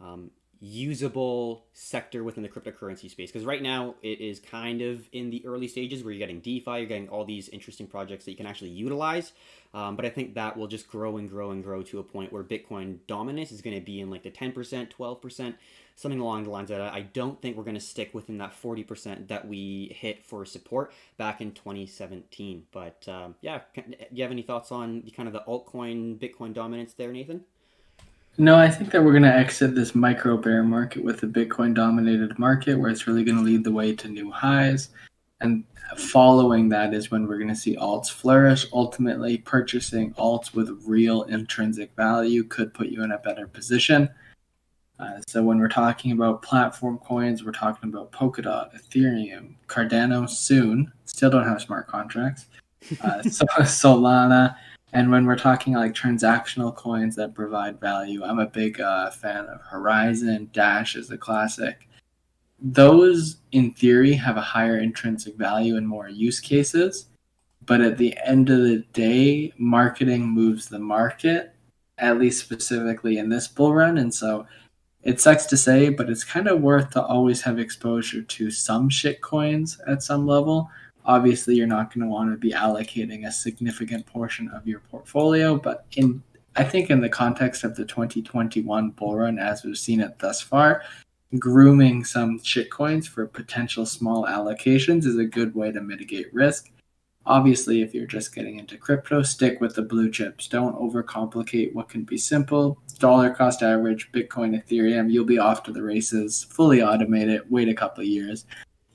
um, 0.00 0.32
usable 0.64 1.64
sector 1.72 2.22
within 2.22 2.44
the 2.44 2.48
cryptocurrency 2.48 3.10
space 3.10 3.32
because 3.32 3.44
right 3.44 3.62
now 3.62 3.96
it 4.00 4.20
is 4.20 4.38
kind 4.38 4.80
of 4.80 5.08
in 5.10 5.28
the 5.28 5.44
early 5.44 5.66
stages 5.66 6.04
where 6.04 6.12
you're 6.12 6.20
getting 6.20 6.38
defi 6.38 6.62
you're 6.78 6.86
getting 6.86 7.08
all 7.08 7.24
these 7.24 7.48
interesting 7.48 7.84
projects 7.84 8.24
that 8.24 8.30
you 8.30 8.36
can 8.36 8.46
actually 8.46 8.70
utilize. 8.70 9.32
Um, 9.74 9.96
but 9.96 10.04
i 10.04 10.08
think 10.08 10.34
that 10.34 10.56
will 10.56 10.68
just 10.68 10.86
grow 10.86 11.16
and 11.16 11.28
grow 11.28 11.50
and 11.50 11.64
grow 11.64 11.82
to 11.82 11.98
a 11.98 12.04
point 12.04 12.32
where 12.32 12.44
bitcoin 12.44 12.98
dominance 13.08 13.50
is 13.50 13.60
going 13.60 13.74
to 13.74 13.84
be 13.84 14.00
in 14.00 14.08
like 14.08 14.22
the 14.22 14.30
10% 14.30 14.54
12% 14.54 15.54
something 15.96 16.20
along 16.20 16.44
the 16.44 16.50
lines 16.50 16.68
that. 16.68 16.80
I 16.80 17.02
don't 17.02 17.40
think 17.42 17.56
we're 17.56 17.64
going 17.64 17.74
to 17.74 17.80
stick 17.80 18.14
within 18.14 18.38
that 18.38 18.52
40% 18.52 19.28
that 19.28 19.46
we 19.46 19.96
hit 19.98 20.24
for 20.24 20.44
support 20.44 20.92
back 21.16 21.40
in 21.40 21.50
2017 21.52 22.66
but 22.70 23.04
um, 23.08 23.34
yeah 23.40 23.62
do 23.74 23.82
you 24.12 24.22
have 24.22 24.30
any 24.30 24.42
thoughts 24.42 24.70
on 24.70 25.02
the 25.02 25.10
kind 25.10 25.26
of 25.26 25.32
the 25.32 25.42
altcoin 25.48 26.18
bitcoin 26.18 26.54
dominance 26.54 26.92
there 26.92 27.10
nathan 27.10 27.42
no, 28.38 28.56
I 28.56 28.70
think 28.70 28.90
that 28.90 29.02
we're 29.02 29.12
going 29.12 29.22
to 29.24 29.34
exit 29.34 29.74
this 29.74 29.94
micro 29.94 30.36
bear 30.36 30.62
market 30.62 31.04
with 31.04 31.22
a 31.22 31.26
Bitcoin 31.26 31.74
dominated 31.74 32.38
market 32.38 32.78
where 32.78 32.90
it's 32.90 33.06
really 33.06 33.24
going 33.24 33.36
to 33.36 33.44
lead 33.44 33.64
the 33.64 33.72
way 33.72 33.94
to 33.94 34.08
new 34.08 34.30
highs. 34.30 34.88
And 35.40 35.64
following 35.96 36.68
that 36.70 36.94
is 36.94 37.10
when 37.10 37.26
we're 37.26 37.36
going 37.36 37.48
to 37.48 37.54
see 37.54 37.76
alts 37.76 38.10
flourish. 38.10 38.66
Ultimately, 38.72 39.38
purchasing 39.38 40.14
alts 40.14 40.54
with 40.54 40.82
real 40.86 41.24
intrinsic 41.24 41.94
value 41.94 42.44
could 42.44 42.72
put 42.72 42.88
you 42.88 43.02
in 43.02 43.12
a 43.12 43.18
better 43.18 43.46
position. 43.46 44.08
Uh, 44.98 45.20
so 45.26 45.42
when 45.42 45.58
we're 45.58 45.68
talking 45.68 46.12
about 46.12 46.42
platform 46.42 46.98
coins, 46.98 47.44
we're 47.44 47.52
talking 47.52 47.88
about 47.90 48.12
Polkadot, 48.12 48.70
Ethereum, 48.74 49.54
Cardano 49.66 50.28
soon. 50.28 50.92
Still 51.04 51.30
don't 51.30 51.46
have 51.46 51.60
smart 51.60 51.88
contracts. 51.88 52.46
Uh, 53.02 53.18
Solana, 53.24 54.56
and 54.92 55.10
when 55.10 55.24
we're 55.24 55.36
talking 55.36 55.72
like 55.74 55.94
transactional 55.94 56.74
coins 56.74 57.16
that 57.16 57.34
provide 57.34 57.80
value, 57.80 58.22
I'm 58.22 58.38
a 58.38 58.46
big 58.46 58.80
uh, 58.80 59.10
fan 59.10 59.46
of 59.46 59.62
Horizen. 59.62 60.52
Dash 60.52 60.96
is 60.96 61.10
a 61.10 61.16
classic. 61.16 61.88
Those, 62.60 63.38
in 63.52 63.72
theory, 63.72 64.12
have 64.12 64.36
a 64.36 64.42
higher 64.42 64.78
intrinsic 64.78 65.36
value 65.36 65.76
and 65.76 65.88
more 65.88 66.08
use 66.08 66.40
cases. 66.40 67.06
But 67.64 67.80
at 67.80 67.96
the 67.96 68.16
end 68.24 68.50
of 68.50 68.58
the 68.58 68.84
day, 68.92 69.52
marketing 69.56 70.26
moves 70.28 70.68
the 70.68 70.78
market, 70.78 71.54
at 71.96 72.18
least 72.18 72.44
specifically 72.44 73.18
in 73.18 73.30
this 73.30 73.48
bull 73.48 73.74
run. 73.74 73.98
And 73.98 74.12
so 74.12 74.46
it 75.02 75.20
sucks 75.20 75.46
to 75.46 75.56
say, 75.56 75.88
but 75.88 76.10
it's 76.10 76.24
kind 76.24 76.48
of 76.48 76.60
worth 76.60 76.90
to 76.90 77.02
always 77.02 77.40
have 77.42 77.58
exposure 77.58 78.22
to 78.22 78.50
some 78.50 78.88
shit 78.90 79.22
coins 79.22 79.80
at 79.86 80.02
some 80.02 80.26
level 80.26 80.68
obviously 81.04 81.54
you're 81.54 81.66
not 81.66 81.92
going 81.92 82.06
to 82.06 82.12
want 82.12 82.30
to 82.30 82.36
be 82.36 82.52
allocating 82.52 83.26
a 83.26 83.32
significant 83.32 84.04
portion 84.06 84.48
of 84.50 84.66
your 84.66 84.80
portfolio 84.80 85.56
but 85.56 85.86
in 85.96 86.22
i 86.56 86.64
think 86.64 86.90
in 86.90 87.00
the 87.00 87.08
context 87.08 87.64
of 87.64 87.74
the 87.76 87.84
2021 87.84 88.90
bull 88.90 89.16
run 89.16 89.38
as 89.38 89.64
we've 89.64 89.78
seen 89.78 90.00
it 90.00 90.18
thus 90.18 90.40
far 90.40 90.82
grooming 91.38 92.04
some 92.04 92.38
shitcoins 92.40 93.08
for 93.08 93.26
potential 93.26 93.86
small 93.86 94.24
allocations 94.24 95.06
is 95.06 95.16
a 95.16 95.24
good 95.24 95.54
way 95.54 95.72
to 95.72 95.80
mitigate 95.80 96.32
risk. 96.32 96.70
Obviously 97.24 97.82
if 97.82 97.94
you're 97.94 98.06
just 98.06 98.34
getting 98.34 98.58
into 98.58 98.76
crypto 98.76 99.22
stick 99.22 99.60
with 99.60 99.74
the 99.74 99.82
blue 99.82 100.10
chips. 100.10 100.48
Don't 100.48 100.76
overcomplicate 100.76 101.72
what 101.72 101.88
can 101.88 102.02
be 102.02 102.18
simple. 102.18 102.78
Dollar 102.98 103.30
cost 103.30 103.62
average 103.62 104.10
bitcoin 104.12 104.60
ethereum 104.60 105.10
you'll 105.10 105.24
be 105.24 105.38
off 105.38 105.62
to 105.64 105.72
the 105.72 105.82
races 105.82 106.44
fully 106.50 106.78
automate 106.78 107.28
it 107.28 107.50
wait 107.50 107.68
a 107.68 107.74
couple 107.74 108.04
years 108.04 108.44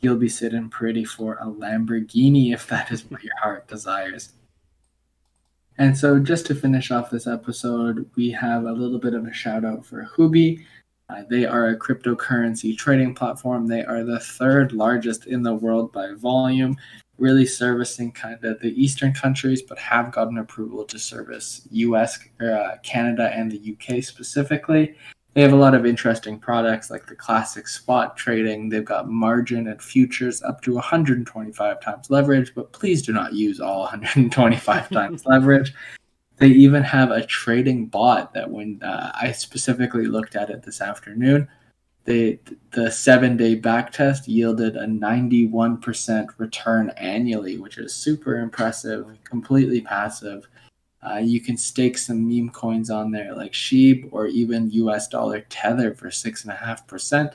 you'll 0.01 0.17
be 0.17 0.29
sitting 0.29 0.69
pretty 0.69 1.03
for 1.05 1.35
a 1.35 1.45
Lamborghini 1.45 2.53
if 2.53 2.67
that 2.67 2.91
is 2.91 3.09
what 3.09 3.23
your 3.23 3.37
heart 3.41 3.67
desires. 3.67 4.33
And 5.77 5.95
so, 5.95 6.19
just 6.19 6.47
to 6.47 6.55
finish 6.55 6.89
off 6.89 7.11
this 7.11 7.27
episode, 7.27 8.09
we 8.15 8.31
have 8.31 8.63
a 8.63 8.71
little 8.71 8.99
bit 8.99 9.13
of 9.13 9.25
a 9.25 9.33
shout 9.33 9.63
out 9.63 9.85
for 9.85 10.09
Huobi. 10.15 10.65
Uh, 11.09 11.23
they 11.29 11.45
are 11.45 11.67
a 11.67 11.77
cryptocurrency 11.77 12.75
trading 12.77 13.13
platform. 13.13 13.67
They 13.67 13.83
are 13.83 14.03
the 14.03 14.19
third 14.19 14.73
largest 14.73 15.27
in 15.27 15.43
the 15.43 15.53
world 15.53 15.93
by 15.93 16.13
volume, 16.13 16.75
really 17.17 17.45
servicing 17.45 18.11
kind 18.11 18.43
of 18.43 18.59
the 18.59 18.73
eastern 18.81 19.13
countries, 19.13 19.61
but 19.61 19.77
have 19.77 20.11
gotten 20.11 20.39
approval 20.39 20.83
to 20.85 20.99
service 20.99 21.67
US, 21.71 22.19
uh, 22.41 22.77
Canada, 22.83 23.31
and 23.33 23.51
the 23.51 23.73
UK 23.73 24.03
specifically. 24.03 24.95
They 25.37 25.43
have 25.43 25.53
a 25.53 25.55
lot 25.55 25.75
of 25.75 25.85
interesting 25.85 26.39
products 26.39 26.89
like 26.89 27.05
the 27.05 27.13
classic 27.13 27.67
spot 27.67 28.17
trading. 28.17 28.69
They've 28.69 28.83
got 28.83 29.07
margin 29.07 29.67
and 29.67 29.79
futures 29.79 30.41
up 30.41 30.61
to 30.61 30.73
125 30.73 31.79
times 31.79 32.09
leverage, 32.09 32.55
but 32.55 32.73
please 32.73 33.03
do 33.03 33.13
not 33.13 33.33
use 33.33 33.59
all 33.59 33.81
125 33.81 34.89
times 34.89 35.25
leverage. 35.27 35.75
They 36.37 36.47
even 36.47 36.81
have 36.81 37.11
a 37.11 37.23
trading 37.23 37.85
bot 37.85 38.33
that 38.33 38.49
when 38.49 38.81
uh, 38.81 39.11
I 39.13 39.31
specifically 39.31 40.07
looked 40.07 40.35
at 40.35 40.49
it 40.49 40.63
this 40.63 40.81
afternoon, 40.81 41.47
they, 42.05 42.39
the 42.71 42.89
seven 42.89 43.37
day 43.37 43.53
back 43.53 43.91
test 43.91 44.27
yielded 44.27 44.75
a 44.75 44.87
91% 44.87 46.29
return 46.39 46.89
annually, 46.97 47.59
which 47.59 47.77
is 47.77 47.93
super 47.93 48.39
impressive, 48.39 49.05
completely 49.23 49.81
passive. 49.81 50.47
Uh, 51.03 51.17
you 51.17 51.39
can 51.39 51.57
stake 51.57 51.97
some 51.97 52.27
meme 52.27 52.49
coins 52.49 52.89
on 52.89 53.11
there 53.11 53.35
like 53.35 53.53
Sheeb 53.53 54.09
or 54.11 54.27
even 54.27 54.71
US 54.71 55.07
dollar 55.07 55.41
Tether 55.49 55.93
for 55.93 56.09
6.5%. 56.09 57.33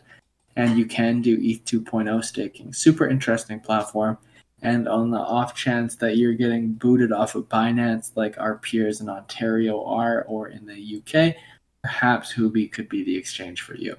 And 0.57 0.79
you 0.79 0.85
can 0.85 1.23
do 1.23 1.39
ETH 1.41 1.65
2.0 1.65 2.25
staking. 2.25 2.73
Super 2.73 3.09
interesting 3.09 3.61
platform. 3.61 4.19
And 4.61 4.87
on 4.87 5.11
the 5.11 5.19
off 5.19 5.55
chance 5.55 5.97
that 5.97 6.17
you're 6.17 6.35
getting 6.35 6.73
booted 6.75 7.11
off 7.11 7.35
of 7.35 7.49
Binance, 7.49 8.13
like 8.15 8.39
our 8.39 8.59
peers 8.59 9.01
in 9.01 9.09
Ontario 9.09 9.85
are 9.85 10.23
or 10.23 10.49
in 10.49 10.67
the 10.67 10.97
UK, 10.99 11.35
perhaps 11.83 12.33
Huobi 12.33 12.71
could 12.71 12.89
be 12.89 13.03
the 13.03 13.17
exchange 13.17 13.63
for 13.63 13.75
you. 13.75 13.97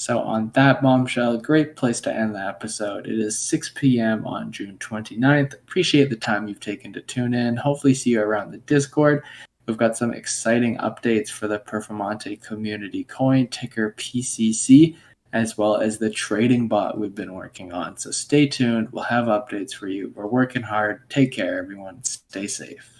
So, 0.00 0.20
on 0.20 0.50
that 0.54 0.80
bombshell, 0.80 1.36
great 1.36 1.76
place 1.76 2.00
to 2.00 2.10
end 2.10 2.34
the 2.34 2.40
episode. 2.40 3.06
It 3.06 3.18
is 3.18 3.38
6 3.38 3.72
p.m. 3.74 4.26
on 4.26 4.50
June 4.50 4.78
29th. 4.78 5.52
Appreciate 5.52 6.08
the 6.08 6.16
time 6.16 6.48
you've 6.48 6.58
taken 6.58 6.90
to 6.94 7.02
tune 7.02 7.34
in. 7.34 7.54
Hopefully, 7.54 7.92
see 7.92 8.08
you 8.08 8.22
around 8.22 8.50
the 8.50 8.58
Discord. 8.60 9.22
We've 9.66 9.76
got 9.76 9.98
some 9.98 10.14
exciting 10.14 10.78
updates 10.78 11.28
for 11.28 11.48
the 11.48 11.58
Performante 11.58 12.42
community 12.42 13.04
coin, 13.04 13.48
ticker 13.48 13.94
PCC, 13.98 14.96
as 15.34 15.58
well 15.58 15.76
as 15.76 15.98
the 15.98 16.08
trading 16.08 16.66
bot 16.66 16.98
we've 16.98 17.14
been 17.14 17.34
working 17.34 17.70
on. 17.70 17.98
So, 17.98 18.10
stay 18.10 18.46
tuned. 18.46 18.88
We'll 18.92 19.04
have 19.04 19.26
updates 19.26 19.74
for 19.74 19.86
you. 19.86 20.14
We're 20.16 20.26
working 20.26 20.62
hard. 20.62 21.10
Take 21.10 21.30
care, 21.30 21.58
everyone. 21.58 22.02
Stay 22.04 22.46
safe. 22.46 22.99